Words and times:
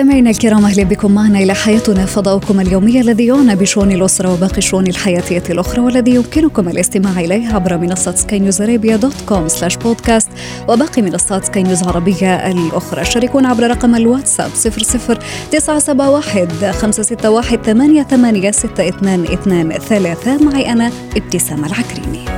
مستمعينا 0.00 0.30
الكرام 0.30 0.64
أهلا 0.64 0.82
بكم 0.82 1.14
معنا 1.14 1.38
إلى 1.38 1.54
حياتنا 1.54 2.06
فضاؤكم 2.06 2.60
اليومي 2.60 3.00
الذي 3.00 3.26
يعنى 3.26 3.56
بشؤون 3.56 3.92
الأسرة 3.92 4.32
وباقي 4.32 4.58
الشؤون 4.58 4.86
الحياتيه 4.86 5.42
الأخرى 5.50 5.80
والذي 5.80 6.14
يمكنكم 6.14 6.68
الاستماع 6.68 7.20
اليه 7.20 7.54
عبر 7.54 7.78
منصة 7.78 8.14
Sky 8.14 8.38
News 8.38 8.62
Arabia 8.62 8.96
dot 8.96 9.14
com 9.28 9.48
slash 9.48 9.76
podcast 9.76 10.28
وباقي 10.68 11.02
منصات 11.02 11.44
سكاي 11.44 11.62
نيوز 11.62 11.82
عربية 11.82 12.50
الأخرى. 12.50 13.04
شاركونا 13.04 13.48
عبر 13.48 13.70
رقم 13.70 13.94
الواتساب 13.94 14.50
00 14.54 15.18
971 15.50 16.72
561 16.72 17.62
88 17.62 18.52
622 18.52 19.72
3 19.72 20.44
معي 20.44 20.72
أنا 20.72 20.90
ابتسام 21.16 21.64
العكريمي. 21.64 22.29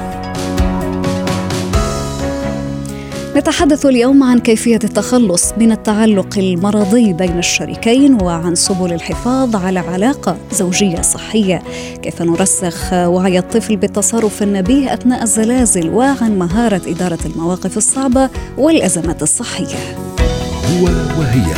نتحدث 3.43 3.87
اليوم 3.87 4.23
عن 4.23 4.39
كيفية 4.39 4.79
التخلص 4.85 5.53
من 5.59 5.73
التعلق 5.73 6.39
المرضي 6.39 7.13
بين 7.13 7.39
الشريكين 7.39 8.23
وعن 8.23 8.55
سبل 8.55 8.93
الحفاظ 8.93 9.57
على 9.57 9.79
علاقة 9.79 10.37
زوجية 10.53 11.01
صحية، 11.01 11.63
كيف 12.03 12.23
نرسخ 12.23 12.93
وعي 12.93 13.39
الطفل 13.39 13.77
بالتصرف 13.77 14.43
النبيه 14.43 14.95
أثناء 14.95 15.23
الزلازل 15.23 15.89
وعن 15.89 16.39
مهارة 16.39 16.83
إدارة 16.87 17.19
المواقف 17.27 17.77
الصعبة 17.77 18.31
والأزمات 18.59 19.23
الصحية. 19.23 19.97
هو 20.71 20.85
وهي 21.19 21.55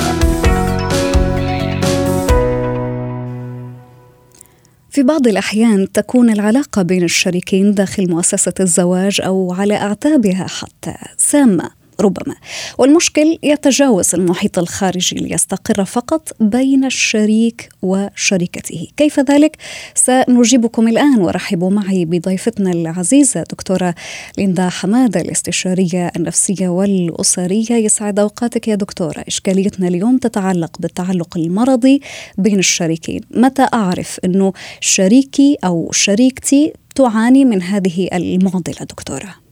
في 4.95 5.03
بعض 5.03 5.27
الأحيان 5.27 5.93
تكون 5.93 6.31
العلاقة 6.31 6.83
بين 6.83 7.03
الشريكين 7.03 7.75
داخل 7.75 8.11
مؤسسة 8.11 8.53
الزواج 8.61 9.21
أو 9.21 9.53
على 9.53 9.75
أعتابها 9.77 10.47
حتى. 10.47 10.95
سامة 11.19 11.71
ربما. 12.01 12.35
والمشكل 12.79 13.39
يتجاوز 13.43 14.15
المحيط 14.15 14.59
الخارجي 14.59 15.17
ليستقر 15.17 15.85
فقط 15.85 16.37
بين 16.41 16.85
الشريك 16.85 17.69
وشريكته 17.83 18.87
كيف 18.97 19.21
ذلك؟ 19.21 19.57
سنجيبكم 19.95 20.89
الآن 20.89 21.19
ورحبوا 21.19 21.71
معي 21.71 22.05
بضيفتنا 22.05 22.71
العزيزة 22.71 23.43
دكتورة 23.43 23.95
ليندا 24.39 24.69
حمادة 24.69 25.21
الاستشارية 25.21 26.13
النفسية 26.17 26.69
والأسرية. 26.69 27.73
يسعد 27.73 28.19
أوقاتك 28.19 28.69
يا 28.69 28.75
دكتورة. 28.75 29.25
إشكاليتنا 29.29 29.89
اليوم 29.89 30.19
تتعلق 30.19 30.77
بالتعلق 30.81 31.37
المرضي 31.37 32.01
بين 32.39 32.59
الشريكين. 32.59 33.21
متى 33.31 33.67
أعرف 33.75 34.21
أنه 34.25 34.53
شريكي 34.81 35.57
أو 35.65 35.93
شريكتي 35.93 36.73
تعاني 36.95 37.45
من 37.45 37.63
هذه 37.63 38.09
المعضلة 38.13 38.85
دكتورة؟ 38.91 39.44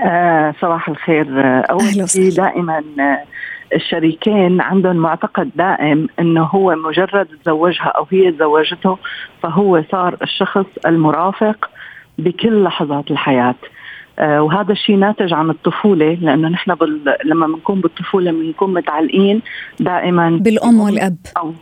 آه 0.00 0.54
صباح 0.60 0.88
الخير. 0.88 1.40
آه، 1.40 1.60
أول 1.70 2.08
شيء 2.08 2.30
دائما 2.30 2.82
آه، 3.00 3.24
الشريكين 3.74 4.60
عندهم 4.60 4.96
معتقد 4.96 5.50
دائم 5.56 6.08
إنه 6.18 6.42
هو 6.42 6.74
مجرد 6.74 7.28
تزوجها 7.44 7.92
أو 7.96 8.06
هي 8.12 8.32
تزوجته 8.32 8.98
فهو 9.42 9.82
صار 9.92 10.16
الشخص 10.22 10.66
المرافق 10.86 11.70
بكل 12.18 12.62
لحظات 12.64 13.10
الحياة. 13.10 13.54
آه 14.18 14.42
وهذا 14.42 14.72
الشيء 14.72 14.96
ناتج 14.96 15.34
عن 15.34 15.50
الطفولة 15.50 16.18
لأنه 16.20 16.48
نحن 16.48 16.74
بال... 16.74 17.16
لما 17.24 17.46
بنكون 17.46 17.80
بالطفولة 17.80 18.30
بنكون 18.32 18.74
متعلقين 18.74 19.42
دائما 19.80 20.30
بالأم 20.30 20.80
والأب. 20.80 21.16
أو 21.36 21.52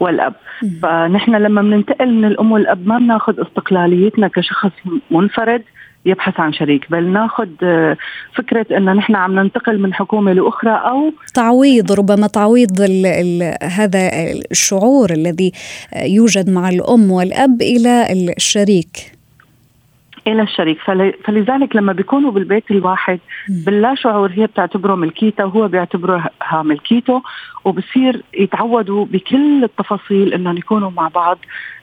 والأب. 0.00 0.34
فنحن 0.82 1.34
لما 1.34 1.62
بننتقل 1.62 2.14
من 2.14 2.24
الأم 2.24 2.52
والأب 2.52 2.86
ما 2.86 2.98
بناخذ 2.98 3.40
استقلاليتنا 3.40 4.28
كشخص 4.28 4.70
منفرد 5.10 5.62
يبحث 6.06 6.40
عن 6.40 6.52
شريك 6.52 6.90
بل 6.90 7.04
ناخذ 7.04 7.48
آه، 7.62 7.96
فكرة 8.34 8.66
أن 8.76 8.84
نحن 8.84 9.14
عم 9.14 9.38
ننتقل 9.38 9.78
من 9.78 9.94
حكومة 9.94 10.32
لأخرى 10.32 10.70
أو 10.70 11.12
تعويض 11.34 11.92
ربما 11.92 12.26
تعويض 12.26 12.80
ال 12.80 13.06
ال 13.06 13.56
هذا 13.62 14.10
الشعور 14.50 15.10
الذي 15.10 15.52
يوجد 16.04 16.50
مع 16.50 16.68
الأم 16.68 17.10
والأب 17.10 17.62
إلى 17.62 18.06
الشريك. 18.36 19.15
إلى 20.26 20.42
الشريك. 20.42 20.78
فلذلك 21.24 21.76
لما 21.76 21.92
بيكونوا 21.92 22.30
بالبيت 22.30 22.70
الواحد 22.70 23.18
باللا 23.48 23.94
شعور 23.94 24.30
هي 24.30 24.46
بتعتبره 24.46 24.94
ملكيته 24.94 25.46
وهو 25.46 25.68
بيعتبرها 25.68 26.30
ملكيته 26.52 27.22
وبصير 27.64 28.22
يتعودوا 28.34 29.04
بكل 29.04 29.64
التفاصيل 29.64 30.34
إنهم 30.34 30.56
يكونوا 30.56 30.90
مع 30.90 31.08
بعض 31.08 31.38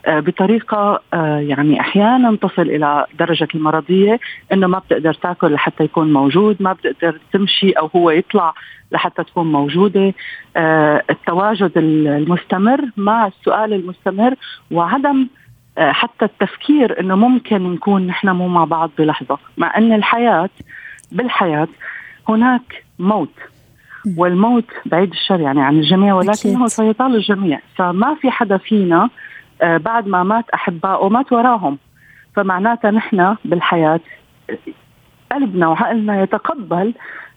آه، 0.06 0.20
بطريقة 0.20 1.02
آه، 1.14 1.38
يعني 1.38 1.80
أحيانا 1.80 2.36
تصل 2.36 2.62
إلى 2.62 3.06
درجة 3.20 3.48
المرضية 3.56 4.20
إنه 4.54 4.68
ما 4.68 4.80
بتقدر 4.80 5.14
تاكل 5.14 5.54
لحتى 5.54 5.84
يكون 5.84 6.14
موجود، 6.14 6.58
ما 6.60 6.74
بتقدر 6.74 7.20
تمشي 7.34 7.72
أو 7.72 7.90
هو 7.96 8.12
يطلع 8.12 8.54
لحتى 8.92 9.24
تكون 9.24 9.52
موجودة، 9.52 10.14
آه، 10.58 11.04
التواجد 11.10 11.72
المستمر 11.78 12.82
مع 12.98 13.28
السؤال 13.28 13.74
المستمر 13.74 14.36
وعدم 14.72 15.28
حتى 15.78 16.26
التفكير 16.26 17.00
إنه 17.00 17.16
ممكن 17.16 17.74
نكون 17.74 18.08
نحن 18.08 18.30
مو 18.30 18.48
مع 18.48 18.64
بعض 18.64 18.90
بلحظة 18.98 19.38
مع 19.58 19.78
إن 19.78 19.94
الحياة 19.94 20.50
بالحياة 21.12 21.68
هناك 22.30 22.84
موت. 23.00 23.34
والموت 24.18 24.66
بعيد 24.86 25.12
الشر 25.12 25.40
يعني 25.40 25.62
عن 25.62 25.76
الجميع 25.76 26.14
ولكنه 26.14 26.68
سيطال 26.68 27.16
الجميع. 27.16 27.60
فما 27.76 28.16
في 28.16 28.32
حدا 28.32 28.58
فينا 28.58 29.10
آه، 29.62 29.78
بعد 29.78 30.08
ما 30.08 30.24
مات 30.24 30.50
احبائه 30.50 31.10
مات 31.10 31.32
وراهم. 31.32 31.78
فمعناتها 32.36 32.92
نحن 32.92 33.36
بالحياة 33.46 34.00
قلبنا 35.32 35.68
وعقلنا 35.68 36.22
يتقبل 36.22 36.94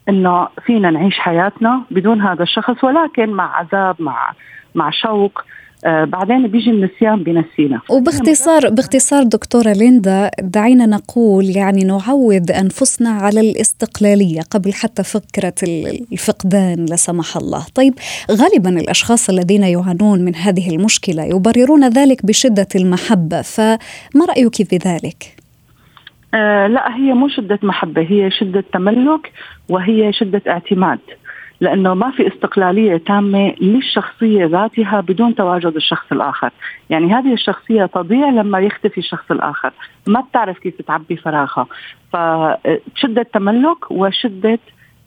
إنه 0.08 0.48
فينا 0.66 0.90
نعيش 0.90 1.18
حياتنا 1.18 1.82
بدون 1.90 2.20
هذا 2.20 2.42
الشخص 2.42 2.84
ولكن 2.84 3.30
مع 3.30 3.56
عذاب 3.56 3.96
مع 3.98 4.32
مع 4.74 4.90
شوق 4.90 5.40
آه، 5.40 5.44
بعدين 5.86 6.46
بيجي 6.46 6.70
النسيان 6.70 7.22
بنسينا. 7.22 7.80
وباختصار 7.90 8.70
باختصار 8.70 9.22
دكتورة 9.22 9.72
ليندا 9.72 10.30
دعينا 10.40 10.86
نقول 10.86 11.44
يعني 11.44 11.84
نعود 11.84 12.50
أنفسنا 12.50 13.10
على 13.10 13.40
الاستقلالية 13.40 14.40
قبل 14.50 14.72
حتى 14.72 15.02
فكرة 15.02 15.54
الفقدان 16.12 16.86
لا 16.90 16.96
سمح 16.96 17.36
الله. 17.36 17.66
طيب 17.74 17.94
غالبا 18.30 18.70
الأشخاص 18.70 19.30
الذين 19.30 19.62
يعانون 19.62 20.24
من 20.24 20.34
هذه 20.34 20.70
المشكلة 20.70 21.24
يبررون 21.24 21.88
ذلك 21.88 22.26
بشدة 22.26 22.68
المحبة 22.74 23.42
فما 23.42 24.24
رأيك 24.28 24.54
في 24.54 24.76
ذلك؟ 24.76 25.36
آه 26.34 26.66
لا 26.66 26.96
هي 26.96 27.12
مو 27.14 27.28
شدة 27.28 27.58
محبة 27.62 28.02
هي 28.02 28.30
شدة 28.30 28.64
تملك 28.72 29.32
وهي 29.68 30.12
شدة 30.12 30.42
اعتماد. 30.48 30.98
لأنه 31.60 31.94
ما 31.94 32.10
في 32.10 32.28
استقلالية 32.28 32.96
تامة 32.96 33.54
للشخصية 33.60 34.46
ذاتها 34.46 35.00
بدون 35.00 35.34
تواجد 35.34 35.76
الشخص 35.76 36.12
الآخر، 36.12 36.50
يعني 36.90 37.14
هذه 37.14 37.32
الشخصية 37.32 37.86
تضيع 37.86 38.28
لما 38.28 38.58
يختفي 38.58 38.98
الشخص 38.98 39.30
الآخر، 39.30 39.72
ما 40.06 40.20
بتعرف 40.20 40.58
كيف 40.58 40.82
تعبي 40.82 41.16
فراغها، 41.16 41.66
فشده 42.12 43.22
تملك 43.22 43.90
وشدة 43.90 44.58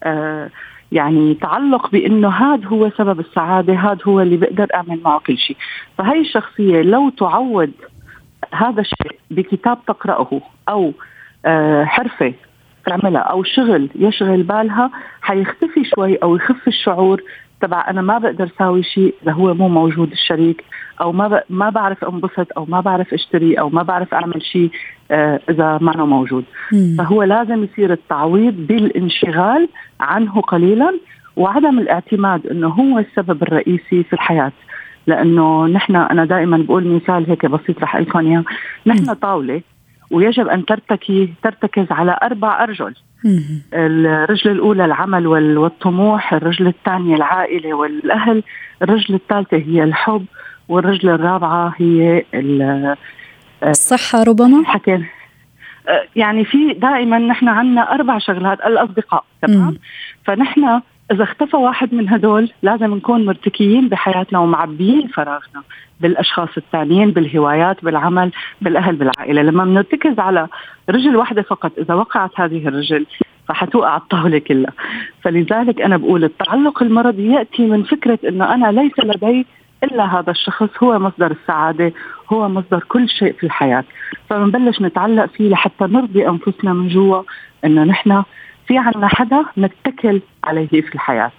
آه 0.02 0.50
يعني 0.92 1.34
تعلق 1.34 1.90
بإنه 1.90 2.28
هذا 2.28 2.68
هو 2.68 2.90
سبب 2.90 3.20
السعادة، 3.20 3.74
هذا 3.74 3.98
هو 4.04 4.20
اللي 4.20 4.36
بقدر 4.36 4.66
أعمل 4.74 5.00
معه 5.04 5.20
كل 5.26 5.38
شيء، 5.38 5.56
فهي 5.98 6.20
الشخصية 6.20 6.82
لو 6.82 7.10
تعود 7.10 7.72
هذا 8.52 8.80
الشيء 8.80 9.18
بكتاب 9.30 9.78
تقرأه 9.86 10.40
أو 10.68 10.92
آه 11.46 11.84
حرفة 11.84 12.34
تعملها 12.86 13.20
أو 13.20 13.42
شغل 13.42 13.88
يشغل 13.94 14.42
بالها 14.42 14.90
حيختفي 15.22 15.84
شوي 15.84 16.16
أو 16.16 16.36
يخف 16.36 16.68
الشعور. 16.68 17.22
تبع 17.60 17.90
أنا 17.90 18.02
ما 18.02 18.18
بقدر 18.18 18.50
أسوي 18.56 18.82
شيء 18.82 19.14
إذا 19.22 19.32
هو 19.32 19.54
مو 19.54 19.68
موجود 19.68 20.10
الشريك 20.12 20.64
أو 21.00 21.12
ما 21.12 21.28
ب... 21.28 21.40
ما 21.50 21.70
بعرف 21.70 22.04
أنبسط 22.04 22.46
أو 22.56 22.64
ما 22.64 22.80
بعرف 22.80 23.14
أشتري 23.14 23.54
أو 23.54 23.68
ما 23.68 23.82
بعرف 23.82 24.14
أعمل 24.14 24.42
شيء 24.42 24.70
آه 25.10 25.40
إذا 25.50 25.78
ما 25.80 26.04
موجود. 26.04 26.44
مم. 26.72 26.96
فهو 26.98 27.22
لازم 27.22 27.64
يصير 27.64 27.92
التعويض 27.92 28.54
بالانشغال 28.54 29.68
عنه 30.00 30.40
قليلا 30.40 30.98
وعدم 31.36 31.78
الاعتماد 31.78 32.46
إنه 32.46 32.68
هو 32.68 32.98
السبب 32.98 33.42
الرئيسي 33.42 34.02
في 34.02 34.12
الحياة. 34.12 34.52
لأنه 35.06 35.66
نحن 35.66 35.96
أنا 35.96 36.24
دائما 36.24 36.56
بقول 36.56 36.86
مثال 36.86 37.30
هيك 37.30 37.46
بسيط 37.46 37.82
رح 37.82 37.96
لكم 37.96 38.18
إياه. 38.18 38.44
نحن 38.86 39.14
طاولة 39.14 39.62
ويجب 40.10 40.48
أن 40.48 40.64
ترتكي 40.64 41.34
ترتكز 41.42 41.86
على 41.90 42.18
أربع 42.22 42.62
أرجل. 42.62 42.94
الرجل 43.74 44.50
الأولى 44.50 44.84
العمل 44.84 45.26
والطموح 45.26 46.34
الرجل 46.34 46.66
الثانية 46.66 47.16
العائلة 47.16 47.74
والأهل 47.74 48.42
الرجل 48.82 49.14
الثالثة 49.14 49.56
هي 49.56 49.84
الحب 49.84 50.24
والرجل 50.68 51.08
الرابعة 51.08 51.74
هي 51.76 52.24
الصحة 53.62 54.22
ربما؟ 54.22 54.64
حكينا. 54.66 55.06
يعني 56.16 56.44
في 56.44 56.72
دائما 56.72 57.18
نحن 57.18 57.48
عندنا 57.48 57.94
أربع 57.94 58.18
شغلات 58.18 58.60
الأصدقاء 58.60 59.24
تمام؟ 59.42 59.78
فنحن 60.24 60.80
إذا 61.12 61.24
اختفى 61.24 61.56
واحد 61.56 61.94
من 61.94 62.08
هدول 62.08 62.50
لازم 62.62 62.94
نكون 62.94 63.26
مرتكيين 63.26 63.88
بحياتنا 63.88 64.38
ومعبيين 64.38 65.08
فراغنا 65.08 65.62
بالأشخاص 66.00 66.48
الثانيين 66.56 67.10
بالهوايات 67.10 67.84
بالعمل 67.84 68.30
بالأهل 68.60 68.96
بالعائلة. 68.96 69.42
لما 69.42 69.64
بنرتكز 69.64 70.18
على 70.18 70.48
رجل 70.90 71.16
واحدة 71.16 71.42
فقط 71.42 71.72
إذا 71.78 71.94
وقعت 71.94 72.30
هذه 72.36 72.68
الرجل 72.68 73.06
فحتوقع 73.48 73.96
الطاولة 73.96 74.38
كلها. 74.38 74.72
فلذلك 75.22 75.80
أنا 75.80 75.96
بقول 75.96 76.24
التعلق 76.24 76.82
المرضي 76.82 77.32
يأتي 77.32 77.66
من 77.66 77.82
فكرة 77.82 78.18
إنه 78.28 78.54
أنا 78.54 78.72
ليس 78.80 78.98
لدي 78.98 79.46
إلا 79.84 80.18
هذا 80.18 80.30
الشخص. 80.30 80.68
هو 80.82 80.98
مصدر 80.98 81.30
السعادة 81.30 81.92
هو 82.32 82.48
مصدر 82.48 82.84
كل 82.88 83.08
شيء 83.08 83.32
في 83.32 83.44
الحياة. 83.44 83.84
فبنبلش 84.28 84.80
نتعلق 84.80 85.26
فيه 85.26 85.48
لحتى 85.48 85.84
نرضي 85.84 86.28
أنفسنا 86.28 86.72
من 86.72 86.88
جوا 86.88 87.22
إنه 87.64 87.84
نحن 87.84 88.22
في 88.70 88.78
عنا 88.78 89.08
حدا 89.08 89.44
نتكل 89.58 90.22
عليه 90.44 90.68
في 90.68 90.94
الحياة. 90.94 91.32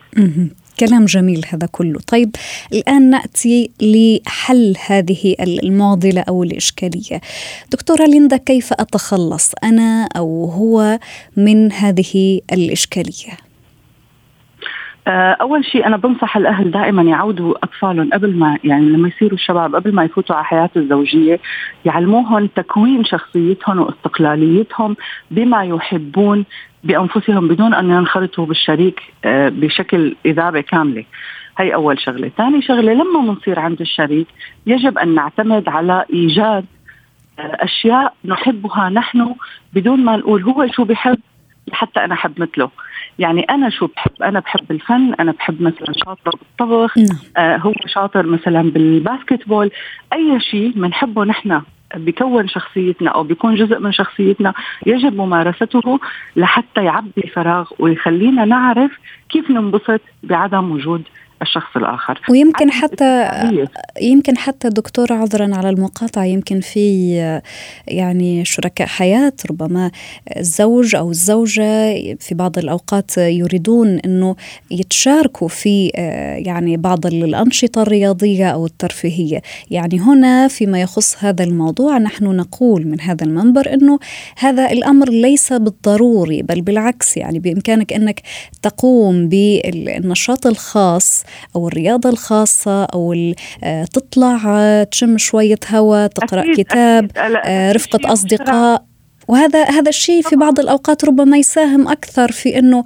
كلام 0.80 1.06
جميل 1.06 1.46
هذا 1.54 1.68
كله. 1.72 2.00
طيب 2.08 2.36
الآن 2.74 3.10
نأتي 3.10 3.72
لحل 3.82 4.76
هذه 4.88 5.36
المعضلة 5.40 6.22
أو 6.22 6.44
الإشكالية. 6.44 7.22
دكتورة 7.72 8.06
ليندا 8.06 8.38
كيف 8.38 8.74
أتخلص 8.74 9.52
أنا 9.64 10.10
أو 10.18 10.46
هو 10.46 11.00
من 11.38 11.72
هذه 11.72 12.42
الإشكالية؟ 12.54 13.38
أول 15.08 15.66
شيء 15.66 15.88
أنا 15.88 15.98
بنصح 15.98 16.38
الأهل 16.38 16.72
دائما 16.72 17.02
يعودوا 17.02 17.54
أطفالهم 17.64 18.10
قبل 18.14 18.36
ما 18.36 18.58
يعني 18.64 18.86
لما 18.86 19.08
يصيروا 19.08 19.34
الشباب 19.34 19.76
قبل 19.76 19.96
ما 19.96 20.04
يفوتوا 20.04 20.36
على 20.36 20.46
حياة 20.46 20.70
الزوجية 20.76 21.40
يعلموهم 21.86 22.48
تكوين 22.48 23.04
شخصيتهم 23.04 23.80
واستقلاليتهم 23.80 24.96
بما 25.32 25.64
يحبون 25.64 26.46
بأنفسهم 26.84 27.48
بدون 27.48 27.74
أن 27.74 27.90
ينخرطوا 27.90 28.46
بالشريك 28.46 29.02
آه، 29.26 29.50
بشكل 29.50 30.16
إذابة 30.26 30.62
كاملة. 30.62 31.06
هي 31.58 31.74
أول 31.74 32.00
شغلة، 32.00 32.32
ثاني 32.38 32.62
شغلة 32.62 32.94
لما 32.94 33.20
بنصير 33.20 33.60
عند 33.60 33.82
الشريك 33.82 34.28
يجب 34.68 34.98
أن 34.98 35.16
نعتمد 35.16 35.70
على 35.70 36.06
إيجاد 36.14 36.66
آه، 37.40 37.58
أشياء 37.60 38.14
نحبها 38.26 38.90
نحن 38.90 39.36
بدون 39.74 40.06
ما 40.06 40.18
نقول 40.18 40.44
هو 40.44 40.68
شو 40.68 40.84
بحب 40.84 41.20
لحتى 41.68 42.00
أنا 42.06 42.14
أحب 42.14 42.42
مثله 42.42 42.70
يعني 43.20 43.42
أنا 43.42 43.70
شو 43.70 43.88
بحب 43.88 44.24
أنا 44.24 44.40
بحب 44.40 44.72
الفن 44.72 45.14
أنا 45.14 45.32
بحب 45.32 45.62
مثلا 45.62 45.94
شاطر 46.06 46.32
بالطبخ 46.42 46.98
نعم. 46.98 47.08
آه 47.38 47.58
هو 47.58 47.74
شاطر 47.88 48.26
مثلا 48.26 48.62
بالباسكت 48.62 49.48
بول 49.48 49.72
أي 50.14 50.40
شيء 50.40 50.72
بنحبه 50.72 51.24
نحن 51.24 51.62
بيكون 51.96 52.48
شخصيتنا 52.48 53.10
أو 53.10 53.24
بيكون 53.24 53.56
جزء 53.56 53.80
من 53.80 53.92
شخصيتنا 53.92 54.54
يجب 54.86 55.16
ممارسته 55.16 56.00
لحتى 56.36 56.84
يعبي 56.84 57.12
الفراغ 57.18 57.70
ويخلينا 57.80 58.46
نعرف 58.46 58.92
كيف 59.30 59.52
ننبسط 59.52 60.02
بعدم 60.24 60.72
وجود 60.72 61.04
الشخص 61.42 61.76
الآخر. 61.76 62.22
ويمكن 62.30 62.72
حتى 62.72 63.30
يمكن 64.02 64.38
حتى 64.38 64.70
دكتور 64.70 65.14
عذرا 65.14 65.56
على 65.56 65.70
المقاطعة 65.70 66.24
يمكن 66.24 66.60
في 66.60 67.16
يعني 67.88 68.46
شركاء 68.46 68.88
حياة 68.88 69.34
ربما 69.50 69.92
الزوج 70.38 70.96
أو 70.96 71.10
الزوجة 71.10 71.94
في 72.16 72.36
بعض 72.36 72.58
الأوقات 72.58 73.18
يريدون 73.18 74.00
إنه 74.06 74.36
يتشاركوا 74.72 75.48
في 75.48 75.88
يعني 76.46 76.78
بعض 76.78 77.06
الأنشطة 77.06 77.82
الرياضية 77.82 78.50
أو 78.50 78.66
الترفيهية. 78.66 79.42
يعني 79.72 80.00
هنا 80.00 80.48
فيما 80.48 80.82
يخص 80.82 81.16
هذا 81.20 81.44
الموضوع 81.44 81.98
نحن 81.98 82.26
نقول 82.26 82.88
من 82.88 83.02
هذا 83.02 83.26
المنبر 83.26 83.74
إنه 83.74 84.00
هذا 84.38 84.72
الأمر 84.72 85.10
ليس 85.10 85.54
بالضروري 85.54 86.42
بل 86.42 86.62
بالعكس. 86.62 87.18
يعني 87.18 87.40
بإمكانك 87.40 87.94
إنك 87.94 88.22
تقوم 88.62 89.30
بالنشاط 89.30 90.48
الخاص 90.48 91.24
أو 91.56 91.68
الرياضة 91.68 92.10
الخاصة 92.10 92.86
أو 92.86 93.14
آه، 93.64 93.84
تطلع 93.84 94.42
آه، 94.48 94.84
تشم 94.84 95.18
شوية 95.18 95.60
هواء 95.72 96.08
تقرأ 96.08 96.42
أكيد 96.42 96.66
كتاب 96.66 97.12
أكيد. 97.18 97.36
آه، 97.46 97.72
رفقة 97.72 98.14
أصدقاء. 98.14 98.92
وهذا 99.28 99.64
هذا 99.64 99.90
الشيء 99.90 100.22
في 100.22 100.36
بعض 100.36 100.60
الأوقات 100.60 101.06
ربما 101.06 101.38
يساهم 101.38 101.88
أكثر 101.88 102.32
في 102.32 102.60
إنه 102.60 102.84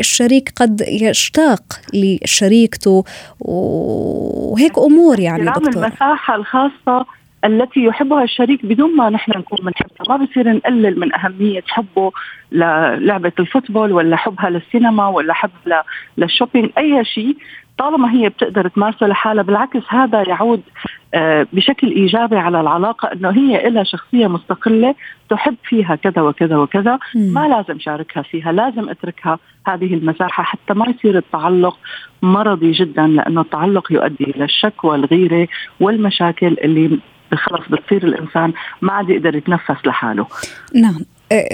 الشريك 0.00 0.52
قد 0.56 0.84
يشتاق 0.88 1.62
لشريكته. 1.94 3.04
وهيك 3.40 4.78
أمور 4.78 5.20
يعني 5.20 5.44
دكتور. 5.44 5.84
المساحة 5.84 6.34
الخاصة 6.34 7.06
التي 7.44 7.84
يحبها 7.84 8.24
الشريك 8.24 8.66
بدون 8.66 8.96
ما 8.96 9.10
نحن 9.10 9.32
نكون 9.38 9.58
بنحبها. 9.58 10.18
ما 10.18 10.24
بصير 10.24 10.52
نقلل 10.52 11.00
من 11.00 11.14
أهمية 11.14 11.62
حبه 11.66 12.12
للعبة 12.52 13.32
ال 13.38 13.44
football 13.44 13.92
ولا 13.92 14.16
حبها 14.16 14.50
للسينما 14.50 15.08
ولا 15.08 15.34
حب 15.34 15.50
لل 16.18 16.27
shopping. 16.27 16.70
أي 16.78 17.04
شيء 17.04 17.36
طالما 17.80 18.12
هي 18.12 18.28
بتقدر 18.28 18.68
تمارسه 18.68 19.06
لحالها 19.06 19.42
بالعكس 19.42 19.82
هذا 19.88 20.28
يعود 20.28 20.62
آه، 21.14 21.46
بشكل 21.52 21.90
إيجابي 21.90 22.36
على 22.36 22.60
العلاقة 22.60 23.12
إنه 23.12 23.30
هي 23.30 23.70
لها 23.70 23.84
شخصية 23.84 24.26
مستقلة 24.26 24.94
تحب 25.30 25.56
فيها 25.64 25.94
كذا 25.94 26.22
وكذا 26.22 26.56
وكذا 26.56 26.98
ما 27.14 27.48
لازم 27.48 27.80
شاركها 27.80 28.22
فيها 28.22 28.52
لازم 28.52 28.88
اتركها 28.88 29.38
هذه 29.66 29.94
المساحة 29.94 30.42
حتى 30.42 30.74
ما 30.74 30.86
يصير 30.88 31.18
التعلق 31.18 31.78
مرضي 32.22 32.72
جدا 32.72 33.06
لأنه 33.06 33.40
التعلق 33.40 33.92
يؤدي 33.92 34.24
إلى 34.24 34.44
الشك 34.44 34.84
والغيره 34.84 35.48
والمشاكل 35.80 36.56
اللي 36.64 36.98
خلص 37.34 37.68
بتصير 37.70 38.04
الإنسان 38.04 38.52
ما 38.82 38.92
عاد 38.92 39.10
يقدر 39.10 39.36
يتنفس 39.36 39.86
لحاله. 39.86 40.26
نعم. 40.74 41.00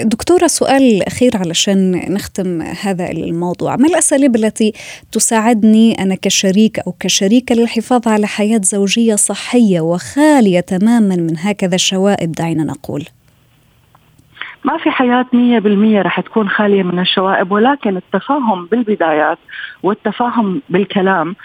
دكتورة 0.03 0.47
سؤال 0.47 1.03
أخير 1.07 1.37
علشان 1.37 1.91
نختم 2.13 2.61
هذا 2.61 3.11
الموضوع. 3.11 3.75
ما 3.75 3.87
الأساليب 3.87 4.35
التي 4.35 4.73
تساعدني 5.11 6.01
أنا 6.03 6.15
كشريك 6.15 6.79
أو 6.79 6.93
كشريكة 6.99 7.55
للحفاظ 7.55 8.07
على 8.07 8.27
حياة 8.27 8.61
زوجية 8.63 9.15
صحية 9.15 9.81
وخالية 9.81 10.59
تماما 10.59 11.15
من 11.15 11.37
هكذا 11.39 11.75
الشوائب 11.75 12.31
دعينا 12.31 12.63
نقول؟ 12.63 13.03
ما 14.63 14.77
في 14.77 14.91
حياة 14.91 15.25
مية 15.33 15.59
بالمية 15.59 16.01
رح 16.01 16.19
تكون 16.19 16.49
خالية 16.49 16.83
من 16.83 16.99
الشوائب 16.99 17.51
ولكن 17.51 17.97
التفاهم 17.97 18.65
بالبدايات 18.65 19.37
والتفاهم 19.83 20.61
بالكلام 20.69 21.35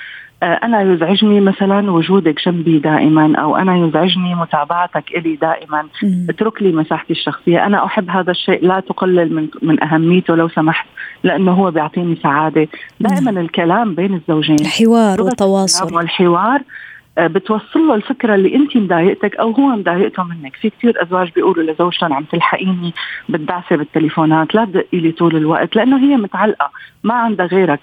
أنا 0.43 0.83
يزعجني 0.83 1.41
مثلا 1.41 1.91
وجودك 1.91 2.41
جنبي 2.47 2.79
دائما 2.79 3.37
أو 3.37 3.56
أنا 3.56 3.77
يزعجني 3.77 4.35
متابعتك 4.35 5.05
إلي 5.17 5.37
دائما. 5.37 5.87
اترك 6.29 6.62
لي 6.62 6.73
مساحتي 6.73 7.12
الشخصية. 7.12 7.67
أنا 7.67 7.84
أحب 7.84 8.11
هذا 8.11 8.31
الشيء. 8.31 8.67
لا 8.67 8.81
تقلل 8.81 9.34
من 9.34 9.49
من 9.63 9.84
أهميته 9.84 10.34
لو 10.34 10.49
سمحت 10.49 10.87
لأنه 11.25 11.53
هو 11.53 11.70
بيعطيني 11.70 12.17
سعادة. 12.22 12.69
دائما 13.01 13.41
الكلام 13.41 13.94
بين 13.94 14.15
الزوجين. 14.15 14.56
الحوار 14.61 15.22
والتواصل. 15.22 15.94
والحوار 15.94 16.63
آه، 17.19 17.27
بتوصل 17.27 17.81
له 17.89 17.94
الفكرة 17.94 18.34
اللي 18.34 18.55
انت 18.55 18.77
مضايقتك 18.77 19.37
أو 19.37 19.51
هو 19.51 19.69
مضايقته 19.69 20.22
منك، 20.22 20.56
في 20.56 20.70
كثير 20.70 21.03
أزواج 21.03 21.31
بيقولوا 21.31 21.72
لزوجتهم 21.72 22.13
عم 22.13 22.25
تلحقيني 22.25 22.94
بالدعسه 23.29 23.77
بالتليفونات، 23.77 24.55
لا 24.55 24.65
تدقي 24.65 25.01
لي 25.01 25.13
طول 25.13 25.37
الوقت 25.37 25.77
لأنه 25.77 25.99
هي 25.99 26.17
متعلقة 26.17 26.70
ما 27.05 27.15
عندها 27.15 27.46
غيرك، 27.46 27.81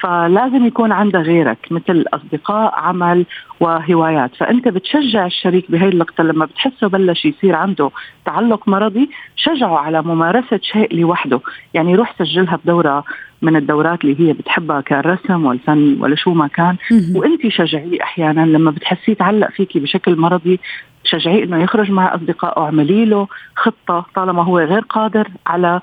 فلازم 0.00 0.66
يكون 0.66 0.92
عندها 0.92 1.20
غيرك 1.20 1.58
مثل 1.70 2.04
أصدقاء 2.14 2.74
عمل 2.74 3.26
وهوايات. 3.60 4.34
فأنت 4.36 4.68
بتشجع 4.68 5.26
الشريك 5.26 5.70
بهي 5.70 5.88
اللقطة 5.88 6.24
لما 6.24 6.44
بتحسه 6.44 6.86
بلش 6.88 7.24
يصير 7.24 7.54
عنده 7.54 7.90
تعلق 8.24 8.68
مرضي 8.68 9.10
شجعه 9.36 9.78
على 9.78 10.02
ممارسة 10.02 10.60
شيء 10.62 10.96
لوحده. 10.96 11.40
يعني 11.74 11.94
روح 11.94 12.14
سجلها 12.18 12.58
بدورة 12.64 13.04
من 13.42 13.56
الدورات 13.56 14.04
اللي 14.04 14.28
هي 14.28 14.32
بتحبها 14.32 14.80
كالرسم 14.80 15.46
والفن 15.46 15.96
ولا 16.00 16.16
شو 16.16 16.34
ما 16.34 16.46
كان. 16.46 16.76
وأنت 17.14 17.48
شجعيه 17.48 18.02
أحيانا 18.02 18.40
لما 18.40 18.70
بتحسيه 18.70 19.14
تعلق 19.14 19.50
فيكي 19.50 19.80
بشكل 19.80 20.16
مرضي 20.16 20.60
شجعيه 21.04 21.44
إنه 21.44 21.62
يخرج 21.62 21.90
مع 21.90 22.14
أصدقائه 22.14 22.64
اعملي 22.64 23.04
له 23.04 23.28
خطة 23.56 24.06
طالما 24.14 24.42
هو 24.42 24.58
غير 24.58 24.80
قادر 24.80 25.28
على 25.46 25.80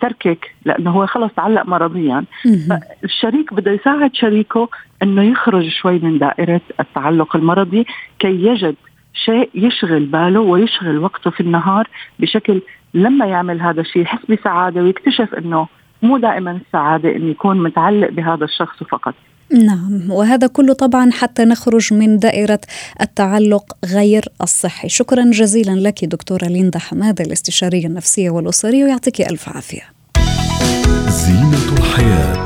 تركك 0.00 0.54
لأنه 0.64 0.90
هو 0.90 1.06
خلص 1.06 1.32
تعلق 1.36 1.66
مرضيا. 1.66 2.24
فالشريك 3.02 3.54
بده 3.54 3.70
يساعد 3.70 4.14
شريكه 4.14 4.68
إنه 5.02 5.22
يخرج 5.22 5.68
شوي 5.68 5.98
من 5.98 6.18
دائرة 6.18 6.60
التعلق 6.80 7.36
المرضي 7.36 7.86
كي 8.18 8.44
يجد 8.44 8.74
شيء 9.14 9.50
يشغل 9.54 10.04
باله 10.04 10.40
ويشغل 10.40 10.98
وقته 10.98 11.30
في 11.30 11.40
النهار 11.40 11.88
بشكل 12.18 12.60
لما 12.94 13.26
يعمل 13.26 13.60
هذا 13.60 13.80
الشيء 13.80 14.02
يحس 14.02 14.30
بسعادة 14.30 14.82
ويكتشف 14.82 15.34
إنه 15.34 15.68
مو 16.02 16.18
دائما 16.18 16.50
السعاده 16.66 17.16
إنه 17.16 17.30
يكون 17.30 17.62
متعلق 17.62 18.10
بهذا 18.10 18.44
الشخص 18.44 18.82
فقط. 18.82 19.14
نعم 19.52 20.10
وهذا 20.10 20.46
كله 20.46 20.74
طبعا 20.74 21.10
حتى 21.10 21.44
نخرج 21.44 21.94
من 21.94 22.18
دائرة 22.18 22.60
التعلق 23.00 23.76
غير 23.84 24.28
الصحي. 24.42 24.88
شكرا 24.88 25.30
جزيلا 25.30 25.88
لك 25.88 26.04
دكتورة 26.04 26.44
ليندا 26.44 26.78
حمادة 26.78 27.24
الاستشارية 27.24 27.86
النفسية 27.86 28.30
والأسرية 28.30 28.84
ويعطيك 28.84 29.20
ألف 29.20 29.48
عافية. 29.48 29.82
زينة 31.08 31.78
الحياة. 31.78 32.44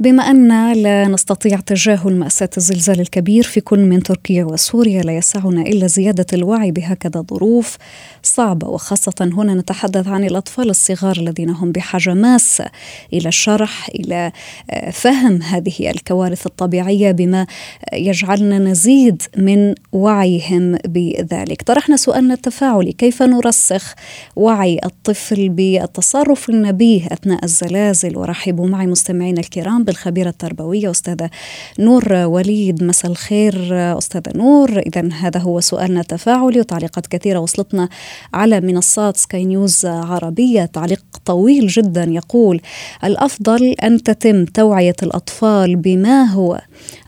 بما 0.00 0.22
أن 0.22 0.72
لا 0.72 1.08
نستطيع 1.08 1.60
تجاهل 1.60 2.16
مأساة 2.16 2.50
الزلزال 2.56 3.00
الكبير 3.00 3.42
في 3.42 3.60
كل 3.60 3.78
من 3.78 4.02
تركيا 4.02 4.44
وسوريا 4.44 5.02
لا 5.02 5.16
يسعنا 5.16 5.62
إلا 5.62 5.86
زيادة 5.86 6.26
الوعي 6.32 6.70
بهكذا 6.70 7.24
ظروف 7.30 7.76
صعبة. 8.22 8.68
وخاصة 8.68 9.14
هنا 9.20 9.54
نتحدث 9.54 10.08
عن 10.08 10.24
الأطفال 10.24 10.70
الصغار 10.70 11.16
الذين 11.16 11.50
هم 11.50 11.72
بحاجة 11.72 12.14
ماسة 12.14 12.66
إلى 13.12 13.28
الشرح 13.28 13.88
إلى 13.88 14.32
آه، 14.70 14.90
فهم 14.90 15.42
هذه 15.42 15.90
الكوارث 15.90 16.46
الطبيعية 16.46 17.10
بما 17.10 17.46
يجعلنا 17.92 18.58
نزيد 18.58 19.22
من 19.36 19.74
وعيهم 19.92 20.74
بذلك. 20.74 21.62
طرحنا 21.62 21.96
سؤالنا 21.96 22.34
التفاعلي 22.34 22.92
كيف 22.92 23.22
نرسخ 23.22 23.94
وعي 24.36 24.78
الطفل 24.84 25.48
بالتصرف 25.48 26.50
النبيه 26.50 27.06
أثناء 27.06 27.44
الزلازل؟ 27.44 28.18
ورحبوا 28.18 28.66
معي 28.66 28.86
مستمعينا 28.86 29.40
الكرام 29.40 29.87
بالخبيرة 29.88 30.28
التربوية 30.28 30.90
أستاذة 30.90 31.30
نور 31.78 32.12
وليد. 32.12 32.84
مساء 32.84 33.10
الخير 33.10 33.74
أستاذة 33.98 34.32
نور. 34.34 34.78
إذا 34.78 35.08
هذا 35.12 35.40
هو 35.40 35.60
سؤالنا 35.60 36.00
التفاعلي 36.00 36.60
وتعليقات 36.60 37.06
كثيرة 37.06 37.38
وصلتنا 37.38 37.88
على 38.34 38.60
منصات 38.60 39.16
سكاي 39.16 39.44
نيوز 39.44 39.86
عربية. 39.86 40.64
تعليق 40.64 41.04
طويل 41.24 41.66
جدا 41.66 42.04
يقول 42.04 42.60
الأفضل 43.04 43.74
أن 43.82 44.02
تتم 44.02 44.44
توعية 44.44 44.96
الأطفال 45.02 45.76
بما 45.76 46.24
هو 46.24 46.60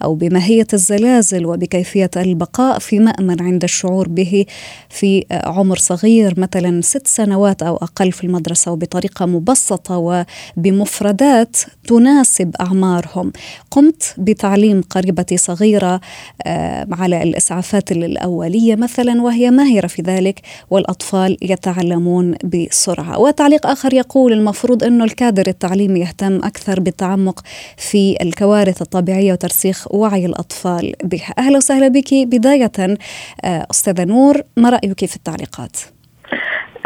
أو 0.05 0.15
بماهية 0.15 0.67
الزلازل 0.73 1.47
وبكيفية 1.47 2.11
البقاء 2.17 2.79
في 2.79 2.99
مأمن 2.99 3.43
عند 3.43 3.65
الشعور 3.65 4.09
به 4.09 4.47
في 4.89 5.25
عمر 5.31 5.79
صغير 5.79 6.41
مثلا 6.41 6.81
ست 6.81 7.07
سنوات 7.07 7.63
أو 7.63 7.77
أقل 7.77 8.13
في 8.13 8.25
المدرسة 8.25 8.73
وبطريقة 8.73 9.27
مبسطة 9.27 10.25
وبمفردات 10.57 11.57
تناسب 11.89 12.51
أعمارهم. 12.71 13.33
قمت 13.71 14.15
بتعليم 14.19 14.81
قريبتي 14.81 15.37
صغيرة 15.37 16.01
آه، 16.47 16.87
على 16.93 17.23
الإسعافات 17.23 17.93
الأولية 17.93 18.77
مثلا 18.77 19.23
وهي 19.23 19.51
ماهرة 19.51 19.87
في 19.87 20.03
ذلك 20.03 20.41
والأطفال 20.71 21.37
يتعلمون 21.43 22.35
بسرعة. 22.45 23.19
وتعليق 23.19 23.67
آخر 23.67 23.95
يقول 23.95 24.33
المفروض 24.33 24.85
أنه 24.85 25.05
الكادر 25.05 25.47
التعليمي 25.47 26.01
يهتم 26.01 26.37
أكثر 26.37 26.81
بالتعمق 26.81 27.41
في 27.77 28.17
الكوارث 28.23 28.83
الطبيعية 28.83 29.33
وترسيخ 29.33 29.95
وعي 29.95 30.27
الأطفال 30.27 30.93
بها. 31.05 31.35
أهلا 31.39 31.57
وسهلا 31.57 31.89
بك. 31.89 32.15
بداية 32.15 32.73
آه، 32.79 33.67
أستاذة 33.71 34.05
نور 34.05 34.43
ما 34.57 34.71
رأيك 34.71 35.05
في 35.05 35.17
التعليقات؟ 35.17 35.77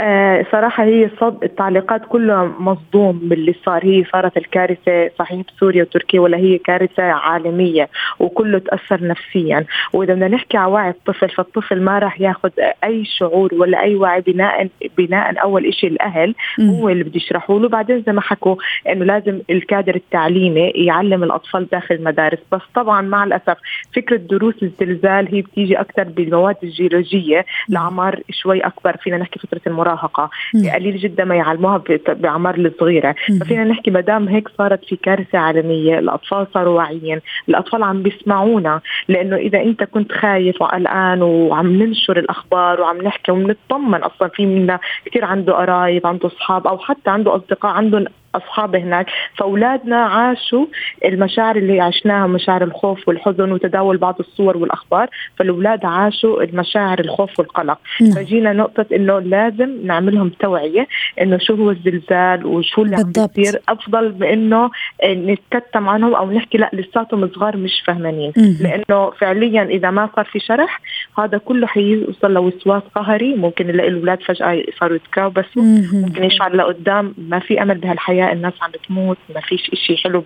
آه 0.00 0.46
صراحة 0.52 0.84
هي 0.84 1.10
صد 1.20 1.44
التعليقات 1.44 2.02
كلها 2.08 2.44
مصدوم 2.58 3.18
باللي 3.22 3.54
صار. 3.64 3.84
هي 3.84 4.04
صارت 4.04 4.36
الكارثة 4.36 5.10
صحيح 5.18 5.42
بسوريا 5.48 5.82
وتركيا 5.82 6.20
ولا 6.20 6.36
هي 6.36 6.58
كارثة 6.58 7.02
عالمية 7.02 7.88
وكله 8.18 8.58
تأثر 8.58 9.06
نفسيا. 9.06 9.64
وإذا 9.92 10.14
بدنا 10.14 10.28
نحكي 10.28 10.56
على 10.56 10.72
وعي 10.72 10.90
الطفل 10.90 11.28
فالطفل 11.28 11.82
ما 11.82 11.98
راح 11.98 12.20
ياخذ 12.20 12.50
أي 12.84 13.04
شعور 13.04 13.54
ولا 13.54 13.80
أي 13.82 13.94
وعي 13.94 14.20
بناء 14.20 14.68
بناء 14.98 15.42
أول 15.42 15.74
شيء 15.74 15.90
الأهل 15.90 16.34
هو 16.60 16.88
اللي 16.88 17.04
بده 17.04 17.16
يشرحوا 17.16 17.60
له. 17.60 17.68
بعدين 17.68 18.02
زي 18.06 18.12
ما 18.12 18.20
حكوا 18.20 18.56
إنه 18.88 19.04
لازم 19.04 19.40
الكادر 19.50 19.94
التعليمي 19.94 20.72
يعلم 20.74 21.24
الأطفال 21.24 21.68
داخل 21.72 21.94
المدارس. 21.94 22.38
بس 22.52 22.62
طبعا 22.74 23.02
مع 23.02 23.24
الأسف 23.24 23.56
فكرة 23.96 24.16
دروس 24.16 24.62
الزلزال 24.62 25.34
هي 25.34 25.42
بتيجي 25.42 25.80
أكثر 25.80 26.02
بالمواد 26.02 26.56
الجيولوجية. 26.62 27.44
لأعمار 27.68 28.20
شوي 28.30 28.60
أكبر. 28.60 28.96
فينا 28.96 29.16
نحكي 29.16 29.38
فترة 29.38 29.60
المراهقة 29.66 29.83
المراهقة. 29.84 30.30
قليل 30.74 30.96
جدا 30.96 31.24
ما 31.24 31.34
يعلموها 31.34 31.82
باعمار 32.08 32.54
الصغيرة. 32.54 33.14
ففينا 33.40 33.64
نحكي 33.64 33.90
ما 33.90 34.00
دام 34.00 34.28
هيك 34.28 34.48
صارت 34.58 34.84
في 34.84 34.96
كارثة 34.96 35.38
عالمية 35.38 35.98
الأطفال 35.98 36.46
صاروا 36.54 36.76
واعيين 36.76 37.20
الأطفال 37.48 37.82
عم 37.82 38.02
بيسمعونا. 38.02 38.80
لأنه 39.08 39.36
إذا 39.36 39.60
أنت 39.62 39.84
كنت 39.84 40.12
خايف 40.12 40.62
وقلقان 40.62 41.22
وعم 41.22 41.82
ننشر 41.82 42.18
الأخبار 42.18 42.80
وعم 42.80 43.02
نحكي 43.02 43.32
ونطمن 43.32 43.98
أصلا 43.98 44.28
في 44.28 44.46
منا 44.46 44.78
كثير 45.06 45.24
عنده 45.24 45.52
قرايب 45.52 46.06
عنده 46.06 46.26
أصحاب 46.26 46.66
أو 46.66 46.78
حتى 46.78 47.10
عنده 47.10 47.36
أصدقاء 47.36 47.72
عندهم 47.72 48.04
أصحاب 48.36 48.76
هناك 48.76 49.06
فأولادنا 49.38 49.96
عاشوا 49.96 50.66
المشاعر 51.04 51.56
اللي 51.56 51.80
عشناها 51.80 52.26
مشاعر 52.26 52.64
الخوف 52.64 53.08
والحزن 53.08 53.52
وتداول 53.52 53.96
بعض 53.96 54.16
الصور 54.20 54.56
والأخبار 54.56 55.08
فالأولاد 55.36 55.84
عاشوا 55.84 56.42
المشاعر 56.42 57.00
الخوف 57.00 57.38
والقلق. 57.38 57.78
نعم. 58.00 58.10
فجينا 58.10 58.52
نقطة 58.52 58.86
إنه 58.92 59.18
لازم 59.18 59.86
نعملهم 59.86 60.28
توعية 60.28 60.86
إنه 61.20 61.38
شو 61.38 61.54
هو 61.54 61.70
الزلزال 61.70 62.46
وشو 62.46 62.82
اللي 62.82 62.96
عم 62.96 63.12
بيصير 63.36 63.60
أفضل 63.68 64.12
بإنه 64.12 64.70
نتكتم 65.04 65.88
عنهم 65.88 66.14
أو 66.14 66.30
نحكي 66.30 66.58
لا 66.58 66.70
لساتهم 66.72 67.28
صغار 67.34 67.56
مش 67.56 67.82
فهمانين 67.86 68.32
لأنه 68.60 69.10
فعليا 69.10 69.62
إذا 69.62 69.90
ما 69.90 70.08
صار 70.16 70.24
في 70.24 70.38
شرح 70.40 70.80
هذا 71.18 71.38
كله 71.38 71.66
حيوصل 71.66 72.32
لوسواس 72.32 72.82
قهري 72.94 73.34
ممكن 73.34 73.66
نلاقي 73.66 73.88
الأولاد 73.88 74.22
فجأة 74.22 74.62
صاروا 74.80 74.96
يتكابسوا 74.96 75.62
ممكن 75.92 76.24
يشعر 76.24 76.56
لقدام 76.56 77.14
ما 77.18 77.38
في 77.38 77.62
أمل 77.62 77.78
بهالحياة. 77.78 78.23
الحياة 78.24 78.32
الناس 78.32 78.52
عم 78.62 78.70
بتموت 78.70 79.18
ما 79.34 79.40
فيش 79.40 79.70
إشي 79.72 79.96
حلو 79.96 80.24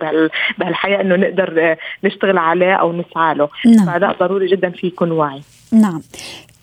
بهالحياة 0.57 1.01
إنه 1.01 1.15
نقدر 1.15 1.77
نشتغل 2.03 2.37
عليه 2.37 2.73
أو 2.73 2.93
نسعى 2.93 3.35
له 3.35 3.49
نعم. 3.65 3.85
فهذا 3.85 4.15
ضروري 4.19 4.47
جدا 4.47 4.69
في 4.69 4.87
يكون 4.87 5.11
واعي 5.11 5.41
نعم 5.71 6.01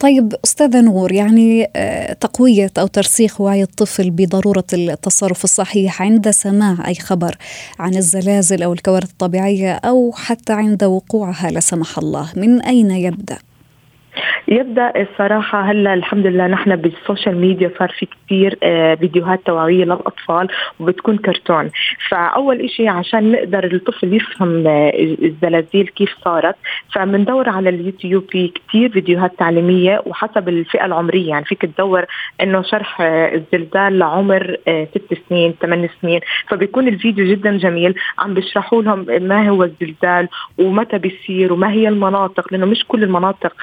طيب 0.00 0.32
استاذه 0.44 0.80
نور 0.80 1.12
يعني 1.12 1.70
آه، 1.76 2.12
تقوية 2.12 2.70
أو 2.78 2.86
ترسيخ 2.86 3.40
وعي 3.40 3.62
الطفل 3.62 4.10
بضرورة 4.10 4.64
التصرف 4.72 5.44
الصحيح 5.44 6.02
عند 6.02 6.30
سماع 6.30 6.88
أي 6.88 6.94
خبر 6.94 7.34
عن 7.78 7.94
الزلازل 7.94 8.62
أو 8.62 8.72
الكوارث 8.72 9.10
الطبيعية 9.10 9.72
أو 9.72 10.12
حتى 10.12 10.52
عند 10.52 10.84
وقوعها 10.84 11.50
لا 11.50 11.60
سمح 11.60 11.98
الله 11.98 12.32
من 12.36 12.60
أين 12.60 12.90
يبدأ؟ 12.90 13.38
يبدأ 14.49 14.92
الصراحة 14.96 15.61
هلأ 15.61 15.94
الحمد 15.94 16.26
لله 16.26 16.46
نحن 16.46 16.76
بالسوشيال 16.76 17.37
ميديا 17.37 17.70
صار 17.78 17.88
في 17.99 18.06
كثير 18.06 18.58
آه، 18.62 18.94
فيديوهات 18.94 19.40
توعوية 19.46 19.85
للأطفال 19.85 20.49
وبتكون 20.80 21.16
كرتون. 21.16 21.70
فأول 22.08 22.70
شيء 22.70 22.88
عشان 22.88 23.32
نقدر 23.32 23.64
الطفل 23.64 24.14
يفهم 24.14 24.66
آه، 24.66 24.92
الزلازل 25.23 25.87
كيف 25.87 26.14
صارت 26.25 26.56
فبندور 26.92 27.49
على 27.49 27.68
اليوتيوب 27.68 28.25
في 28.30 28.49
كثير 28.49 28.90
فيديوهات 28.90 29.38
تعليمية 29.38 30.02
وحسب 30.06 30.49
الفئة 30.49 30.85
العمرية. 30.85 31.28
يعني 31.28 31.44
فيك 31.44 31.62
تدور 31.62 32.04
إنه 32.42 32.62
شرح 32.62 33.00
آه، 33.00 33.35
الزلزال 33.35 33.99
لعمر 33.99 34.56
ست 34.66 35.18
سنين 35.28 35.54
ثمان 35.61 35.88
سنين. 36.02 36.20
فبيكون 36.49 36.88
الفيديو 36.88 37.26
جدا 37.26 37.56
جميل 37.56 37.94
عم 38.18 38.35
بيشرحوا 38.35 38.82
لهم 38.82 39.06
ما 39.08 39.49
هو 39.49 39.64
الزلزال 39.64 40.28
ومتى 40.58 40.99
بيصير 40.99 41.52
وما 41.52 41.70
هي 41.70 41.88
المناطق 41.88 42.52
لأنه 42.52 42.66
مش 42.66 42.85
كل 42.88 43.02
المناطق 43.02 43.54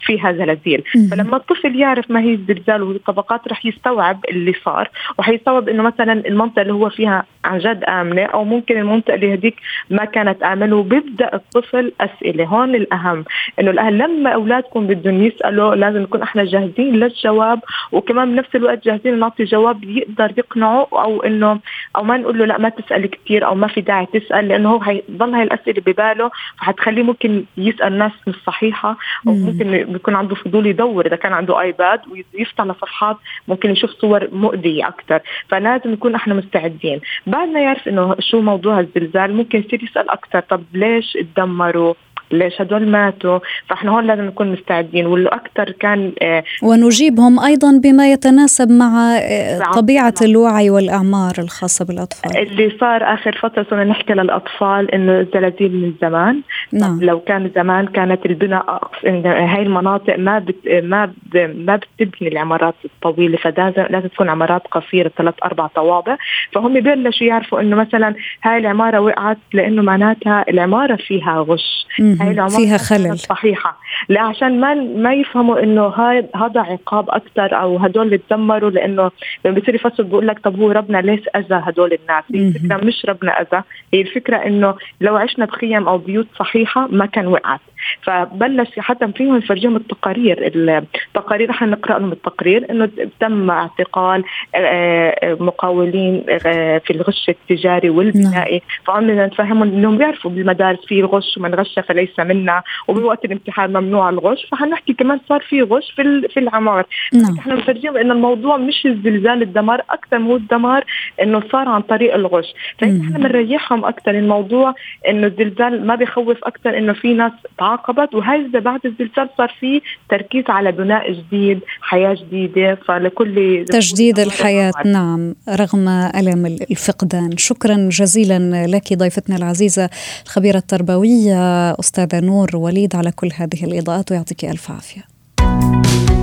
فيها 0.00 0.32
زلازل 0.32 0.82
فلما 1.10 1.36
الطفل 1.36 1.76
يعرف 1.76 2.10
ما 2.10 2.20
هي 2.20 2.34
الزلزال 2.34 2.82
والطبقات 2.82 3.48
رح 3.48 3.66
يستوعب 3.66 4.24
اللي 4.28 4.52
صار 4.64 4.90
وحيستوعب 5.18 5.68
إنه 5.68 5.82
مثلا 5.82 6.12
المنطقة 6.12 6.62
اللي 6.62 6.72
هو 6.72 6.88
فيها 6.90 7.24
عن 7.44 7.58
جد 7.58 7.84
آمنة 7.84 8.22
أو 8.22 8.44
ممكن 8.44 8.78
المنطقة 8.78 9.14
اللي 9.14 9.32
هذيك 9.32 9.56
ما 9.90 10.04
كانت 10.04 10.42
آمنة 10.42 10.76
وبيبدأ 10.76 11.34
الطفل 11.34 11.92
أسئلة. 12.00 12.44
هون 12.44 12.74
الأهم 12.74 13.24
إنه 13.60 13.70
الأهل 13.70 13.98
لما 13.98 14.30
أولادكم 14.30 14.86
بدهم 14.86 15.22
يسألوا 15.24 15.74
لازم 15.74 16.02
نكون 16.02 16.22
إحنا 16.22 16.44
جاهزين 16.44 16.96
للجواب 16.96 17.60
وكمان 17.92 18.34
بنفس 18.34 18.56
الوقت 18.56 18.84
جاهزين 18.84 19.18
نعطي 19.18 19.44
جواب 19.44 19.84
يقدر 19.84 20.32
يقنعه 20.38 20.88
أو 20.92 21.22
إنه 21.22 21.60
أو 21.96 22.02
ما 22.02 22.16
نقول 22.16 22.38
له 22.38 22.44
لا 22.44 22.58
ما 22.58 22.68
تسأل 22.68 23.10
كثير 23.10 23.46
أو 23.46 23.54
ما 23.54 23.66
في 23.66 23.80
داعي 23.80 24.06
تسأل 24.06 24.48
لأنه 24.48 24.70
هو 24.70 24.80
حيضل 24.80 25.34
هاي 25.34 25.42
الأسئلة 25.42 25.82
بباله 25.86 26.30
فحتخليه 26.58 27.02
ممكن 27.02 27.44
يسأل 27.56 27.98
ناس 27.98 28.12
مش 28.26 28.34
صحيحة 28.46 28.96
أو 29.26 29.32
ممكن 29.34 29.71
بيكون 29.72 30.14
عنده 30.14 30.34
فضول 30.34 30.66
يدور. 30.66 31.06
إذا 31.06 31.16
كان 31.16 31.32
عنده 31.32 31.60
ايباد 31.60 32.00
ويفتح 32.34 32.64
لصفحات 32.64 33.16
ممكن 33.48 33.70
يشوف 33.70 33.90
صور 33.90 34.28
مؤذية 34.32 34.88
أكثر 34.88 35.20
فلازم 35.48 35.90
نكون 35.90 36.14
إحنا 36.14 36.34
مستعدين. 36.34 37.00
بعد 37.26 37.48
ما 37.48 37.60
يعرف 37.60 37.88
إنه 37.88 38.16
شو 38.20 38.40
موضوع 38.40 38.80
الزلزال 38.80 39.34
ممكن 39.34 39.58
يصير 39.58 39.82
يسأل 39.82 40.10
أكثر 40.10 40.40
طب 40.40 40.62
ليش 40.72 41.12
تدمروا 41.12 41.94
ليش 42.32 42.60
هدول 42.60 42.88
ماتوا؟ 42.88 43.38
فاحنا 43.68 43.90
هون 43.90 44.06
لازم 44.06 44.24
نكون 44.24 44.52
مستعدين 44.52 45.06
واللي 45.06 45.28
أكثر 45.28 45.70
كان 45.70 46.12
آه 46.22 46.44
ونجيبهم 46.62 47.40
أيضا 47.40 47.80
بما 47.84 48.12
يتناسب 48.12 48.70
مع 48.70 49.16
آه 49.16 49.58
طبيعة 49.74 50.14
الوعي 50.22 50.70
والأعمار 50.70 51.34
الخاصة 51.38 51.84
بالأطفال. 51.84 52.36
اللي 52.36 52.72
صار 52.80 53.14
آخر 53.14 53.38
فترة 53.42 53.66
صرنا 53.70 53.84
نحكي 53.84 54.12
للأطفال 54.12 54.94
إنه 54.94 55.20
الزلازل 55.20 55.70
من 55.70 55.92
زمان. 56.02 56.40
نعم. 56.72 56.98
لو 57.02 57.20
كان 57.20 57.50
زمان 57.54 57.86
كانت 57.86 58.26
البناء 58.26 58.90
هاي 59.24 59.62
المناطق 59.62 60.18
ما 60.18 60.38
بت 60.38 60.56
ما 60.82 61.12
ب 61.32 61.36
ما 61.66 61.76
بتبني 61.76 62.32
العمارات 62.32 62.74
الطويلة 62.84 63.38
فلازم 63.38 63.82
لازم 63.90 64.08
تكون 64.08 64.28
عمارات 64.28 64.62
قصيرة 64.66 65.12
ثلاث 65.18 65.34
أربع 65.44 65.66
طوابق 65.66 66.16
فهم 66.52 66.74
ببلشوا 66.74 67.26
يعرفوا 67.26 67.60
إنه 67.60 67.76
مثلا 67.76 68.14
هاي 68.42 68.58
العمارة 68.58 69.00
وقعت 69.00 69.38
لأنه 69.52 69.82
معناتها 69.82 70.44
العمارة 70.48 70.96
فيها 70.96 71.40
غش. 71.48 71.86
هاي 72.22 72.50
فيها 72.50 72.76
خلل. 72.76 73.18
صحيحة. 73.18 73.76
لا 74.08 74.20
عشان 74.20 74.60
ما 74.60 74.74
ما 74.74 75.14
يفهموا 75.14 75.62
إنه 75.62 75.94
هذا 76.34 76.60
عقاب 76.60 77.10
أكثر 77.10 77.60
أو 77.60 77.76
هدول 77.76 78.06
اللي 78.06 78.18
تدمروا 78.18 78.70
لإنه 78.70 79.10
لما 79.44 79.58
بصير 79.58 79.74
يفسر 79.74 80.02
بقول 80.02 80.26
لك 80.26 80.38
طب 80.38 80.60
هو 80.60 80.70
ربنا 80.70 80.98
ليش 80.98 81.20
أذى 81.36 81.54
هدول 81.64 81.92
الناس. 81.92 82.24
هي 82.34 82.48
الفكرة 82.48 82.76
مش 82.86 83.06
ربنا 83.08 83.40
أذى 83.40 83.62
هي 83.94 84.00
الفكرة 84.00 84.36
إنه 84.36 84.74
لو 85.00 85.16
عشنا 85.16 85.44
بخيم 85.44 85.88
أو 85.88 85.98
بيوت 85.98 86.26
صحيحة 86.38 86.88
ما 86.90 87.06
كان 87.06 87.26
وقعت. 87.26 87.60
فبلش 88.02 88.78
حتى 88.78 89.12
فيهم 89.12 89.36
يفرجيهم 89.36 89.76
التقارير 89.76 90.46
التقارير 90.46 91.50
إحنا 91.50 91.66
نقرأ 91.66 91.98
لهم 91.98 92.12
التقرير 92.12 92.70
إنه 92.70 92.88
تم 93.20 93.50
اعتقال 93.50 94.24
آه، 94.54 95.36
مقاولين 95.40 96.24
آه، 96.46 96.78
في 96.78 96.90
الغش 96.90 97.28
التجاري 97.28 97.90
والبنائي. 97.90 98.52
نعم. 98.52 98.70
فعم 98.86 99.10
نفهمهم 99.10 99.62
إنهم 99.62 99.98
بيعرفوا 99.98 100.30
بالمدارس 100.30 100.78
في 100.86 101.02
غش 101.02 101.36
ومن 101.36 101.54
غش 101.54 101.78
فليس 101.88 102.18
منا 102.18 102.62
وبوقت 102.88 103.24
الامتحان 103.24 103.72
ممنوع 103.72 104.08
الغش. 104.08 104.46
فحنحكي 104.52 104.92
كمان 104.92 105.20
صار 105.28 105.40
في 105.40 105.62
غش 105.62 105.92
في 105.96 106.28
في 106.28 106.40
العمار 106.40 106.86
نعم. 107.12 107.38
إحنا 107.38 107.54
بنفرجيهم 107.54 107.96
إنه 107.96 108.14
الموضوع 108.14 108.56
مش 108.56 108.86
الزلزال 108.86 109.42
الدمار 109.42 109.82
أكثر 109.90 110.18
مو 110.18 110.36
الدمار 110.36 110.84
إنه 111.22 111.42
صار 111.52 111.68
عن 111.68 111.80
طريق 111.82 112.14
الغش. 112.14 112.54
فإحنا 112.78 113.18
بنريحهم 113.18 113.84
أكثر 113.84 114.10
الموضوع 114.10 114.74
إنه 115.08 115.26
الزلزال 115.26 115.86
ما 115.86 115.94
بيخوف 115.94 116.44
أكثر 116.44 116.78
إنه 116.78 116.92
في 116.92 117.14
ناس 117.14 117.32
تعاقبت 117.72 118.14
وهذا 118.14 118.58
بعد 118.58 118.80
الزلزال 118.84 119.28
صار 119.38 119.54
في 119.60 119.80
تركيز 120.10 120.44
على 120.48 120.72
بناء 120.72 121.12
جديد 121.12 121.60
حياة 121.80 122.14
جديدة؟ 122.14 122.78
فلكل 122.88 123.64
تجديد 123.68 124.18
الحياة 124.18 124.72
نعم 124.84 125.34
رغم 125.48 125.88
ألم 125.88 126.46
الفقدان. 126.46 127.36
شكرا 127.36 127.88
جزيلا 127.88 128.66
لك 128.66 128.92
ضيفتنا 128.92 129.36
العزيزة 129.36 129.90
الخبيرة 130.24 130.58
التربوية 130.58 131.70
أستاذة 131.70 132.20
نور 132.20 132.56
وليد 132.56 132.96
على 132.96 133.12
كل 133.12 133.28
هذه 133.36 133.64
الإضاءات 133.64 134.12
ويعطيك 134.12 134.44
ألف 134.44 134.70
عافية. 134.70 135.02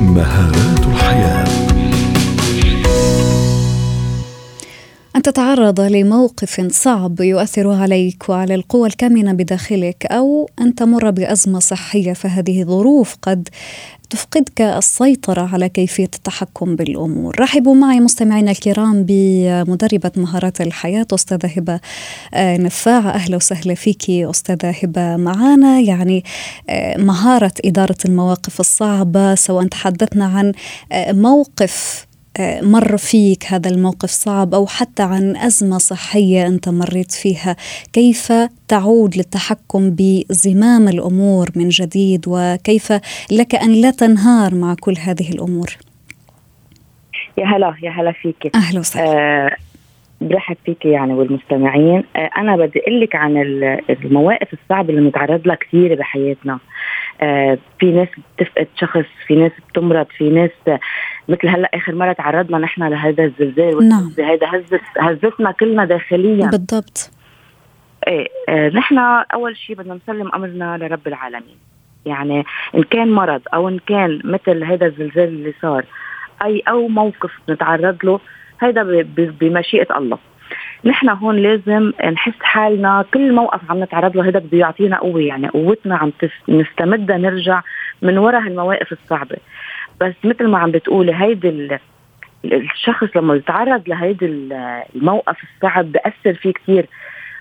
مهارات 0.01 0.87
الحياة. 0.87 1.68
تتعرض 5.29 5.81
لموقف 5.81 6.67
صعب 6.71 7.19
يؤثر 7.19 7.71
عليك 7.71 8.29
وعلى 8.29 8.55
القوى 8.55 8.87
الكامنة 8.87 9.33
بداخلك 9.33 10.05
أو 10.05 10.49
أن 10.61 10.75
تمر 10.75 11.09
بأزمة 11.09 11.59
صحية 11.59 12.13
فهذه 12.13 12.63
ظروف 12.63 13.15
قد 13.21 13.49
تفقدك 14.09 14.61
السيطرة 14.61 15.49
على 15.53 15.69
كيفية 15.69 16.03
التحكم 16.03 16.75
بالأمور. 16.75 17.39
رحبوا 17.39 17.75
معي 17.75 17.99
مستمعينا 17.99 18.51
الكرام 18.51 19.05
بمدربة 19.07 20.11
مهارات 20.17 20.61
الحياة 20.61 21.07
أستاذة 21.13 21.47
هبة 21.57 21.79
آه، 22.33 22.57
نفاعة 22.57 23.09
أهلا 23.09 23.35
وسهلا 23.35 23.73
فيك 23.73 24.09
أستاذة 24.09 24.69
هبة 24.83 25.15
معنا 25.15 25.79
يعني 25.79 26.23
آه، 26.69 26.97
مهارة 26.97 27.53
إدارة 27.65 27.97
المواقف 28.05 28.59
الصعبة 28.59 29.35
سواء 29.35 29.67
تحدثنا 29.67 30.25
عن 30.25 30.51
آه، 30.91 31.11
موقف 31.11 32.08
مر 32.61 32.97
فيك 32.97 33.45
هذا 33.45 33.69
الموقف 33.69 34.09
صعب 34.09 34.53
أو 34.53 34.67
حتى 34.67 35.03
عن 35.03 35.37
أزمة 35.37 35.77
صحية 35.77 36.47
أنت 36.47 36.69
مريت 36.69 37.11
فيها. 37.11 37.55
كيف 37.93 38.33
تعود 38.67 39.17
للتحكم 39.17 39.95
بزمام 39.95 40.87
الأمور 40.87 41.49
من 41.55 41.69
جديد؟ 41.69 42.25
وكيف 42.27 42.91
لك 43.31 43.55
أن 43.55 43.81
لا 43.81 43.91
تنهار 43.91 44.55
مع 44.55 44.75
كل 44.81 44.95
هذه 44.99 45.29
الأمور؟ 45.29 45.69
يا 47.37 47.45
هلا 47.45 47.73
يا 47.83 47.91
هلا 47.91 48.11
فيك. 48.11 48.55
أهلا 48.55 48.79
وسهلا. 48.79 49.45
آه 49.45 49.55
برحب 50.21 50.57
فيك 50.65 50.85
يعني 50.85 51.13
والمستمعين. 51.13 52.03
آه 52.15 52.29
أنا 52.37 52.55
بدي 52.57 52.79
أقول 52.79 53.01
لك 53.01 53.15
عن 53.15 53.37
المواقف 53.89 54.47
الصعبة 54.53 54.89
اللي 54.89 55.01
بنتعرض 55.01 55.47
لها 55.47 55.55
كثير 55.55 55.95
بحياتنا. 55.95 56.59
في 57.79 57.91
ناس 57.91 58.07
بتفقد 58.37 58.67
شخص 58.75 59.05
في 59.27 59.35
ناس 59.35 59.51
بتمرض 59.69 60.05
في 60.17 60.29
ناس 60.29 60.79
مثل 61.29 61.47
هلا 61.47 61.69
آخر 61.73 61.95
مرة 61.95 62.13
تعرضنا 62.13 62.57
نحن 62.57 62.83
لهذا 62.83 63.23
الزلزال 63.23 63.89
نعم. 63.89 64.13
هذا 64.19 64.47
هزت 64.47 64.81
هزتنا 64.97 65.51
كلنا 65.51 65.85
داخليا. 65.85 66.45
بالضبط. 66.45 67.11
إيه 68.07 68.27
آه 68.49 68.69
نحن 68.69 68.97
أول 69.33 69.57
شيء 69.57 69.75
بدنا 69.75 69.99
نسلم 70.03 70.31
أمرنا 70.35 70.77
لرب 70.77 71.07
العالمين. 71.07 71.57
يعني 72.05 72.45
إن 72.75 72.83
كان 72.83 73.11
مرض 73.11 73.41
أو 73.53 73.69
إن 73.69 73.79
كان 73.87 74.21
مثل 74.23 74.63
هذا 74.63 74.85
الزلزال 74.85 75.27
اللي 75.27 75.53
صار 75.61 75.85
اي 76.45 76.63
أو 76.67 76.87
موقف 76.87 77.31
نتعرض 77.49 77.97
له 78.03 78.19
هذا 78.59 78.83
بمشيئة 79.13 79.97
الله. 79.97 80.17
نحن 80.85 81.09
هون 81.09 81.35
لازم 81.35 81.91
نحس 82.13 82.33
حالنا 82.41 83.05
كل 83.13 83.33
موقف 83.33 83.71
عم 83.71 83.83
نتعرض 83.83 84.17
له 84.17 84.29
هذا 84.29 84.39
بده 84.39 84.57
يعطينا 84.57 84.97
قوة 84.99 85.21
يعني 85.21 85.47
قوتنا 85.47 85.97
عم 85.97 86.11
نستمدها 86.49 87.17
نرجع 87.17 87.61
من 88.01 88.17
وراء 88.17 88.41
هالمواقف 88.41 88.91
الصعبة. 88.91 89.37
بس 90.01 90.13
مثل 90.23 90.47
ما 90.47 90.57
عم 90.57 90.71
بتقولي 90.71 91.15
هيدي 91.15 91.79
الشخص 92.45 93.07
لما 93.15 93.35
يتعرض 93.35 93.89
لهيدي 93.89 94.25
الموقف 94.95 95.37
الصعب 95.43 95.91
بأثر 95.91 96.33
فيه 96.33 96.53
كثير 96.53 96.85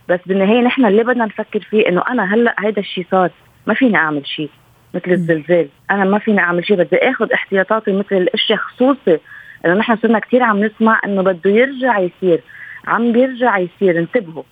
بس 0.09 0.21
بالنهاية 0.27 0.61
نحن 0.61 0.87
اللي 0.87 1.03
بدنا 1.03 1.25
نفكر 1.25 1.61
فيه 1.61 1.89
إنه 1.89 2.03
أنا 2.09 2.35
هلأ 2.35 2.55
هيدا 2.59 2.81
الشيء 2.81 3.07
صار 3.11 3.31
ما 3.67 3.75
فيني 3.75 3.97
أعمل 3.97 4.27
شيء 4.27 4.51
مثل 4.95 5.11
الزلزال. 5.11 5.69
أنا 5.91 6.05
ما 6.05 6.19
فيني 6.19 6.41
أعمل 6.41 6.67
شيء 6.67 6.77
بدي 6.77 6.97
آخذ 6.97 7.33
احتياطاتي 7.33 7.93
مثل 7.93 8.17
الأشياء 8.17 8.59
خصوصي. 8.59 9.19
إنه 9.65 9.75
نحن 9.75 9.97
صرنا 9.97 10.19
كثير 10.19 10.43
عم 10.43 10.65
نسمع 10.65 11.01
إنه 11.05 11.23
بده 11.23 11.51
يرجع 11.51 11.99
يصير. 11.99 12.41
عم 12.89 13.13
بيرجع 13.13 13.59
يصير 13.59 13.99
انتبهوا. 13.99 14.43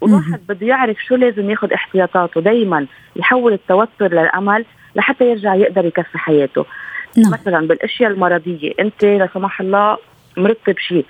والواحد 0.00 0.40
بده 0.48 0.66
يعرف 0.66 0.96
شو 1.08 1.14
لازم 1.14 1.50
ياخذ 1.50 1.72
احتياطاته 1.72 2.40
دايما 2.40 2.86
يحول 3.16 3.52
التوتر 3.52 4.12
للأمل 4.12 4.64
لحتى 4.96 5.30
يرجع 5.30 5.54
يقدر 5.54 5.84
يكفي 5.84 6.18
حياته. 6.18 6.66
نعم. 7.18 7.32
مثلا 7.32 7.66
بالأشياء 7.66 8.10
المرضية 8.10 8.72
أنت 8.80 9.04
لا 9.04 9.28
سمح 9.34 9.60
الله 9.60 9.98
مرضت 10.36 10.70
بشيء 10.70 11.06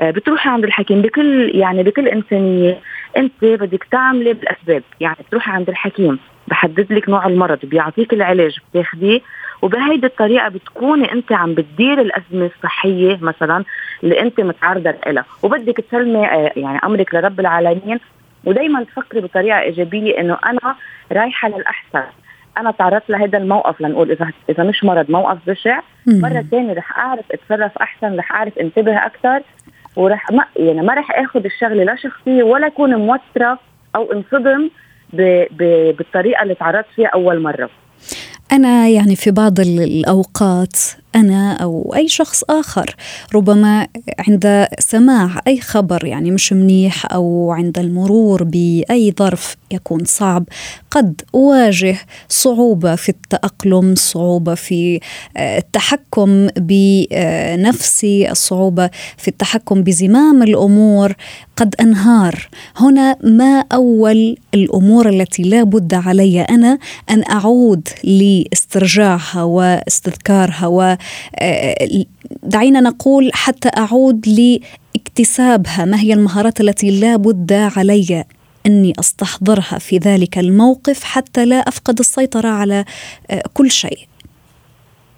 آه، 0.00 0.10
بتروحي 0.10 0.48
عند 0.48 0.64
الحكيم 0.64 1.02
بكل 1.02 1.50
يعني 1.54 1.82
بكل 1.82 2.08
إنسانية 2.08 2.78
أنت 3.16 3.44
بدك 3.44 3.84
تعملي 3.84 4.32
بالأسباب. 4.32 4.82
يعني 5.00 5.16
تروحي 5.30 5.52
عند 5.52 5.68
الحكيم 5.68 6.18
بحدد 6.48 6.92
لك 6.92 7.08
نوع 7.08 7.26
المرض 7.26 7.58
بيعطيك 7.62 8.12
العلاج 8.12 8.58
بتاخذيه 8.70 9.20
وبهيدي 9.66 10.06
الطريقة 10.06 10.48
بتكوني 10.48 11.12
أنت 11.12 11.32
عم 11.32 11.54
بتدير 11.54 12.00
الأزمة 12.00 12.50
الصحية 12.56 13.18
مثلا 13.22 13.64
اللي 14.04 14.20
أنت 14.20 14.40
متعرضة 14.40 14.94
لها. 15.06 15.24
وبدك 15.42 15.76
تسلمي 15.76 16.26
آه، 16.26 16.52
يعني 16.56 16.78
أمرك 16.84 17.14
لرب 17.14 17.40
العالمين. 17.40 18.00
ودائما 18.44 18.84
تفكري 18.84 19.20
بطريقة 19.20 19.60
إيجابية 19.60 20.20
إنه 20.20 20.38
أنا 20.46 20.74
رايحة 21.12 21.48
للأحسن. 21.48 22.02
أنا 22.58 22.70
تعرضت 22.70 23.10
لهذا 23.10 23.38
الموقف 23.38 23.80
لنقول 23.80 24.10
إذا 24.10 24.30
إذا 24.50 24.64
مش 24.64 24.84
مرض 24.84 25.10
موقف 25.10 25.38
بشع. 25.46 25.80
مرة 26.06 26.44
ثانية 26.50 26.72
رح 26.72 26.98
أعرف 26.98 27.24
أتصرف 27.32 27.78
أحسن 27.78 28.16
رح 28.16 28.32
أعرف 28.32 28.58
انتبه 28.58 29.06
أكثر 29.06 29.40
ورح 29.96 30.30
ما 30.30 30.44
يعني 30.56 30.82
ما 30.82 30.94
رح 30.94 31.18
آخذ 31.18 31.44
الشغلة 31.44 31.84
لا 31.84 31.96
شخصية 31.96 32.42
ولا 32.42 32.66
أكون 32.66 32.94
موترة 32.94 33.58
أو 33.96 34.12
انصدم 34.12 34.70
ب 35.12 35.44
ب 35.50 35.90
بالطريقة 35.96 36.42
اللي 36.42 36.54
تعرضت 36.54 36.86
فيها 36.96 37.08
أول 37.08 37.40
مرة. 37.42 37.70
أنا 38.52 38.88
يعني 38.88 39.16
في 39.16 39.30
بعض 39.30 39.60
الأوقات 39.60 40.76
أنا 41.16 41.52
أو 41.52 41.92
أي 41.96 42.08
شخص 42.08 42.42
آخر 42.50 42.96
ربما 43.34 43.88
عند 44.18 44.66
سماع 44.78 45.40
أي 45.46 45.60
خبر 45.60 46.04
يعني 46.04 46.30
مش 46.30 46.52
منيح 46.52 47.12
أو 47.12 47.52
عند 47.52 47.78
المرور 47.78 48.44
بأي 48.44 49.14
ظرف 49.18 49.56
يكون 49.70 50.04
صعب 50.04 50.44
قد 50.90 51.22
أواجه 51.34 51.96
صعوبة 52.28 52.94
في 52.94 53.08
التأقلم 53.08 53.94
صعوبة 53.94 54.54
في 54.54 55.00
آه، 55.36 55.58
التحكم 55.58 56.48
بنفسي 56.56 58.30
الصعوبه 58.30 58.90
في 59.16 59.28
التحكم 59.28 59.82
بزمام 59.82 60.42
الأمور 60.42 61.12
قد 61.56 61.74
أنهار. 61.80 62.48
هنا 62.76 63.16
ما 63.24 63.64
أول 63.72 64.36
الأمور 64.54 65.08
التي 65.08 65.42
لا 65.42 65.62
بد 65.62 65.94
علي 65.94 66.40
أنا 66.40 66.78
أن 67.10 67.22
أعود 67.30 67.88
لاسترجاعها 68.04 69.42
واستذكارها 69.42 70.66
دعينا 72.42 72.80
نقول 72.80 73.30
حتى 73.34 73.70
أعود 73.76 74.26
لاكتسابها. 74.28 75.84
ما 75.84 76.00
هي 76.00 76.12
المهارات 76.12 76.60
التي 76.60 77.00
لا 77.00 77.16
بد 77.16 77.52
علي 77.52 78.24
أني 78.66 78.92
أستحضرها 79.00 79.78
في 79.78 79.98
ذلك 79.98 80.38
الموقف 80.38 81.04
حتى 81.04 81.46
لا 81.46 81.56
أفقد 81.56 81.98
السيطرة 81.98 82.48
على 82.48 82.84
آه، 83.30 83.42
كل 83.54 83.70
شيء؟ 83.70 83.98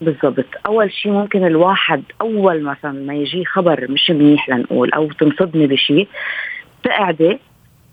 بالضبط. 0.01 0.47
أول 0.67 0.93
شيء 0.93 1.13
ممكن 1.13 1.47
الواحد 1.47 2.03
أول 2.21 2.63
مثلا 2.63 2.93
ما 2.93 3.15
يجي 3.15 3.45
خبر 3.45 3.91
مش 3.91 4.11
منيح 4.11 4.49
لنقول 4.49 4.93
أو 4.93 5.13
تنصدمي 5.13 5.67
بشيء 5.67 6.09
تقعدي 6.83 7.39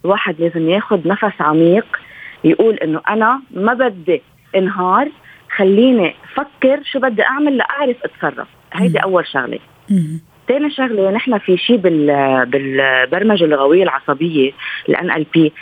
الواحد 0.06 0.36
لازم 0.40 0.70
ياخذ 0.70 1.08
نفس 1.08 1.42
عميق 1.42 1.86
يقول 2.44 2.76
إنه 2.76 3.02
أنا 3.10 3.42
ما 3.52 3.74
بدي 3.74 4.22
انهار 4.56 5.12
خليني 5.56 6.16
فكر 6.36 6.84
شو 6.84 7.00
بدي 7.00 7.24
أعمل 7.24 7.58
لأعرف 7.58 7.98
أتصرف. 8.04 8.48
هيدي 8.74 8.98
أول 9.00 9.28
شغلة. 9.28 9.60
ثاني 10.48 10.72
شغلة 10.72 11.12
نحن 11.12 11.38
في 11.38 11.58
شيء 11.58 11.78
بال 11.78 12.46
بالبرمجة 12.46 13.44
اللغوية 13.44 13.84
العصبية 13.84 14.52
الان 14.90 15.12
ال 15.12 15.26
بي 15.34 15.54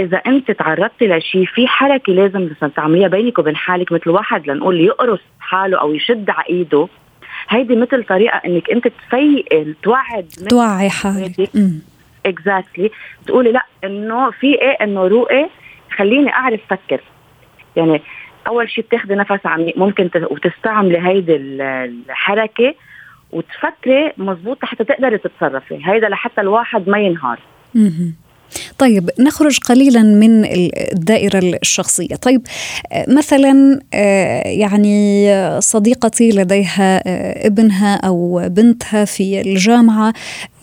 إذا 0.00 0.16
أنت 0.16 0.50
تعرضتي 0.50 1.06
لشيء 1.06 1.44
في 1.44 1.66
حركة 1.68 2.12
لازم 2.12 2.48
تعمليها 2.76 3.08
بينك 3.08 3.38
وبين 3.38 3.56
حالك 3.56 3.92
مثل 3.92 4.10
واحد 4.10 4.46
لنقول 4.46 4.80
يقرص 4.80 5.20
حاله 5.40 5.80
أو 5.80 5.94
يشد 5.94 6.30
على 6.30 6.44
إيده. 6.50 6.88
هيدي 7.48 7.76
مثل 7.76 8.04
طريقة 8.04 8.36
إنك 8.36 8.70
أنت 8.70 8.88
تفيقي 8.88 9.74
توعد 9.82 10.26
توعي 10.48 10.90
حالك. 10.90 11.50
اكزاكتلي 12.26 12.90
تقولي 13.26 13.52
لا 13.52 13.66
إنه 13.84 14.30
في 14.30 14.46
إيه 14.46 14.76
إنه 14.82 15.06
روقي 15.06 15.48
خليني 15.96 16.32
أعرف 16.32 16.60
فكر. 16.70 17.00
يعني 17.76 18.02
أول 18.46 18.70
شيء 18.70 18.84
بتاخذي 18.84 19.14
نفس 19.14 19.46
عميق 19.46 19.78
ممكن 19.78 20.10
وتستعملي 20.30 20.98
هيدي 20.98 21.36
الحركة 21.36 22.74
وتفكري 23.32 24.12
مزبوط 24.18 24.64
حتى 24.64 24.84
تقدري 24.84 25.18
تتصرفي. 25.18 25.80
هيدا 25.84 26.08
لحتى 26.08 26.40
الواحد 26.40 26.88
ما 26.88 26.98
ينهار. 26.98 27.38
طيب 28.78 29.10
نخرج 29.18 29.58
قليلا 29.58 30.02
من 30.02 30.44
الدائرة 30.92 31.38
الشخصية. 31.38 32.16
طيب 32.16 32.42
مثلا 33.08 33.80
آه، 33.94 34.48
يعني 34.48 35.30
صديقتي 35.60 36.30
لديها 36.30 37.02
آه، 37.06 37.46
ابنها 37.46 37.94
أو 37.96 38.48
بنتها 38.48 39.04
في 39.04 39.40
الجامعة 39.40 40.12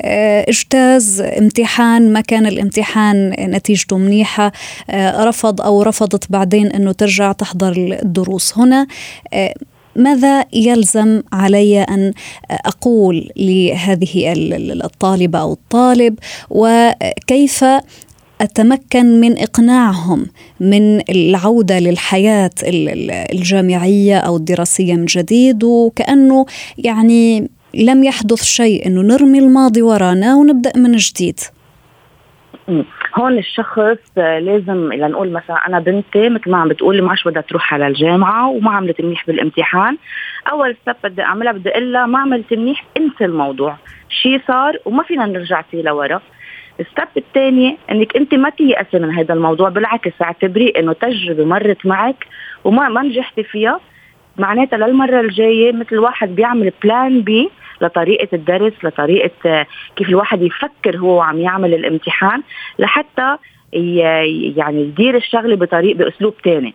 آه، 0.01 0.45
أجتاز 0.49 1.21
امتحان 1.21 2.13
ما 2.13 2.21
كان 2.21 2.45
الامتحان 2.45 3.29
نتيجته 3.39 3.97
منيحة 3.97 4.51
رفض 4.93 5.61
أو 5.61 5.81
رفضت 5.81 6.31
بعدين 6.31 6.67
أنه 6.67 6.91
ترجع 6.91 7.31
تحضر 7.31 7.97
الدروس. 8.03 8.57
هنا 8.57 8.87
ماذا 9.99 10.45
يلزم 10.53 11.21
علي 11.33 11.81
أن 11.81 12.13
أقول 12.51 13.29
لهذه 13.37 14.33
الطالبة 14.83 15.39
أو 15.39 15.53
الطالب؟ 15.53 16.19
وكيف 16.49 17.65
أتمكن 18.41 19.21
من 19.21 19.39
إقناعهم 19.39 20.25
من 20.59 21.09
العودة 21.09 21.79
للحياة 21.79 22.51
الجامعية 22.63 24.17
أو 24.17 24.37
الدراسية 24.37 24.93
من 24.93 25.05
جديد؟ 25.05 25.63
وكأنه 25.63 26.45
يعني 26.77 27.49
لم 27.73 28.03
يحدث 28.03 28.43
شيء 28.43 28.85
إنه 28.85 29.01
نرمي 29.01 29.39
الماضي 29.39 29.81
ورانا 29.81 30.35
ونبدأ 30.35 30.71
من 30.75 30.95
جديد. 30.95 31.39
هون 33.15 33.37
الشخص 33.37 34.17
لازم 34.17 34.93
لنقول 34.93 35.31
مثلا 35.31 35.67
أنا 35.67 35.79
بنتي 35.79 36.29
مثل 36.29 36.51
ما 36.51 36.57
عم 36.57 36.67
بتقولي 36.67 37.01
ما 37.01 37.09
عادش 37.09 37.27
بدها 37.27 37.41
تروح 37.41 37.73
على 37.73 37.87
الجامعة 37.87 38.49
وما 38.49 38.71
عملت 38.71 39.01
منيح 39.01 39.27
بالامتحان. 39.27 39.97
أول 40.51 40.75
step 40.81 40.95
بدي 41.03 41.21
أعملها 41.21 41.51
بدي 41.51 41.69
أقول 41.69 41.93
لها 41.93 42.05
ما 42.05 42.19
عملت 42.19 42.53
منيح 42.53 42.85
انسى 42.97 43.25
الموضوع. 43.25 43.77
شيء 44.09 44.41
صار 44.47 44.77
وما 44.85 45.03
فينا 45.03 45.25
نرجع 45.25 45.61
فيه 45.61 45.81
لورا. 45.81 46.21
ال 46.79 46.85
step 46.85 47.07
الثاني 47.17 47.77
إنك 47.91 48.15
أنت 48.15 48.33
ما 48.33 48.49
تيأسي 48.49 48.99
من 48.99 49.11
هذا 49.11 49.33
الموضوع 49.33 49.69
بالعكس 49.69 50.21
اعتبريه 50.21 50.71
إنه 50.79 50.93
تجربة 50.93 51.45
مرت 51.45 51.85
معك 51.85 52.27
وما 52.63 52.89
ما 52.89 53.01
نجحتي 53.01 53.43
فيها. 53.43 53.79
معناتها 54.37 54.77
للمرة 54.77 55.19
الجاية 55.21 55.71
مثل 55.71 55.97
واحد 55.97 56.35
بيعمل 56.35 56.71
بلان 56.83 57.21
بي 57.21 57.49
لطريقة 57.81 58.27
الدرس 58.33 58.73
لطريقة 58.83 59.65
كيف 59.95 60.09
الواحد 60.09 60.41
يفكر 60.41 60.97
هو 60.97 61.21
عم 61.21 61.39
يعمل 61.39 61.73
الامتحان 61.73 62.41
لحتى 62.79 63.37
يعني 63.73 64.81
يدير 64.81 65.17
الشغلة 65.17 65.55
بطريق 65.55 65.95
بأسلوب 65.97 66.33
ثاني 66.43 66.73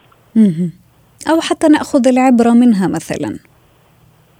أو 1.30 1.40
حتى 1.40 1.68
نأخذ 1.68 2.08
العبرة 2.08 2.50
منها 2.50 2.88
مثلا. 2.88 3.38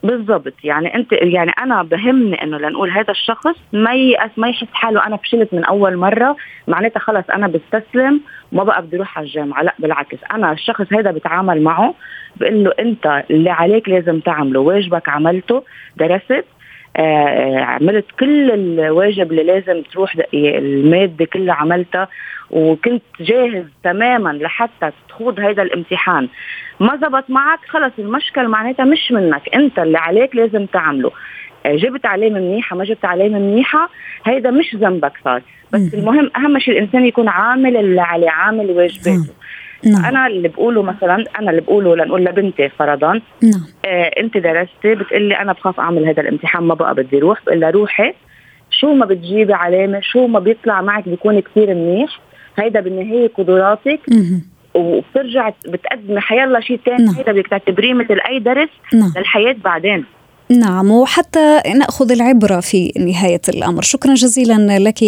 بالضبط. 0.05 0.55
يعني 0.65 0.95
انت 0.95 1.13
يعني 1.13 1.51
أنا 1.51 1.83
بهمني 1.83 2.43
إنه 2.43 2.59
لنقول 2.59 2.91
هذا 2.91 3.11
الشخص 3.11 3.57
ما 3.73 3.91
ما 4.37 4.49
يحس 4.49 4.67
حاله. 4.73 5.07
أنا 5.07 5.17
فشلت 5.17 5.55
من 5.55 5.65
أول 5.65 5.97
مرة. 5.97 6.37
معناتها 6.69 7.01
خلص 7.01 7.25
أنا 7.31 7.47
بستسلم 7.49 8.21
وما 8.53 8.65
بقى 8.65 8.83
بدي 8.83 8.97
أروح 8.97 9.19
على 9.19 9.27
الجامعة. 9.27 9.63
لا 9.63 9.75
بالعكس. 9.79 10.19
أنا 10.33 10.53
الشخص 10.53 10.93
هذا 10.93 11.11
بتعامل 11.11 11.63
معه 11.63 11.95
بقول 12.37 12.65
له 12.65 12.73
أنت 12.79 13.25
اللي 13.31 13.51
عليك 13.51 13.89
لازم 13.89 14.21
تعمله. 14.21 14.61
واجبك 14.61 15.09
عملته 15.09 15.65
درست 15.97 16.45
عملت 17.61 18.05
كل 18.21 18.51
الواجب 18.51 19.31
اللي 19.31 19.43
لازم 19.43 19.83
تروح 19.83 20.17
المادة 20.35 21.25
كلها 21.25 21.55
عملتها 21.55 22.09
وكنت 22.51 23.03
جاهز 23.21 23.65
تماما 23.85 24.31
لحتى 24.31 24.91
تخوض 25.09 25.41
هذا 25.41 25.63
الامتحان. 25.63 26.29
ما 26.81 26.97
زبط 26.97 27.31
معك 27.31 27.59
خلص 27.69 27.93
المشكل 27.99 28.49
معناتها 28.49 28.85
مش 28.85 29.13
منك 29.13 29.55
انت 29.55 29.79
اللي 29.79 29.99
عليك 29.99 30.37
لازم 30.37 30.67
تعمله. 30.67 31.11
آه، 31.67 31.77
جبت 31.77 32.07
علامه 32.07 32.41
منيحة 32.41 32.77
ما 32.77 32.85
جبت 32.85 33.05
علامه 33.05 33.39
منيحة 33.39 33.89
هيدا 34.25 34.51
مش 34.51 34.75
ذنبك 34.75 35.13
صار. 35.25 35.43
بس 35.73 35.95
المهم 35.95 36.31
أهم 36.37 36.59
شيء 36.59 36.75
الإنسان 36.75 37.07
يكون 37.07 37.29
عامل 37.29 37.77
اللي 37.77 38.01
عليه 38.01 38.31
عامل 38.31 38.71
واجباته. 38.71 39.33
نعم. 39.87 40.05
أنا 40.05 40.27
اللي 40.27 40.49
بقوله 40.49 40.83
مثلا 40.83 41.25
أنا 41.39 41.51
اللي 41.51 41.61
بقوله 41.61 41.97
لنقول 41.97 42.25
لبنتي 42.25 42.69
فرضا 42.69 43.21
نعم. 43.43 43.65
آه 43.85 44.11
أنت 44.21 44.37
درستي 44.37 44.95
بتقلي 44.95 45.39
أنا 45.39 45.53
بخاف 45.53 45.81
أعمل 45.81 46.07
هذا 46.07 46.23
الامتحان 46.23 46.63
ما 46.65 46.75
بقى 46.75 46.95
بدي 46.95 47.19
أروح 47.19 47.45
بقول 47.47 47.61
لها 47.61 47.71
روحي 47.71 48.15
شو 48.71 48.95
ما 48.95 49.07
بتجيبي 49.07 49.53
علامة 49.53 50.01
شو 50.01 50.27
ما 50.27 50.39
بيطلع 50.39 50.83
معك 50.83 51.09
بيكون 51.09 51.41
كثير 51.41 51.75
منيح 51.75 52.21
هيدا 52.59 52.81
بالنهاية 52.81 53.31
قدراتك 53.39 54.01
وبترجع 54.75 55.51
بتقدمي 55.69 56.21
حيالله 56.21 56.61
شيء 56.61 56.81
ثاني 56.87 57.05
نعم. 57.05 57.15
هيدا 57.15 57.33
بدك 57.33 57.47
تعتبريه 57.47 57.95
مثل 57.95 58.21
أي 58.29 58.39
درس 58.39 58.69
نعم. 58.95 59.13
للحياة 59.17 59.57
بعدين 59.65 60.05
نعم 60.51 60.91
وحتى 60.91 61.61
نأخذ 61.79 62.13
العبرة 62.13 62.61
في 62.61 62.93
نهاية 62.99 63.41
الأمر 63.49 63.83
شكرا 63.83 64.15
جزيلا 64.15 64.79
لك 64.79 64.99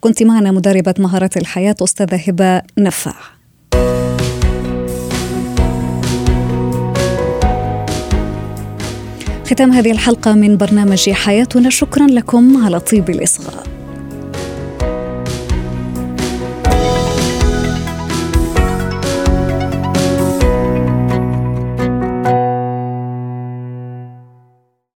كنت 0.00 0.22
معنا 0.22 0.52
مدربة 0.52 0.94
مهارات 0.98 1.36
الحياة 1.36 1.74
أستاذة 1.82 2.20
هبة 2.28 2.62
نفاع 2.78 3.39
ختام 9.50 9.72
هذه 9.72 9.90
الحلقة 9.90 10.34
من 10.34 10.56
برنامج 10.56 11.10
حياتنا. 11.10 11.70
شكرا 11.70 12.06
لكم 12.06 12.64
على 12.64 12.80
طيب 12.80 13.10
الإصغاء. 13.10 13.79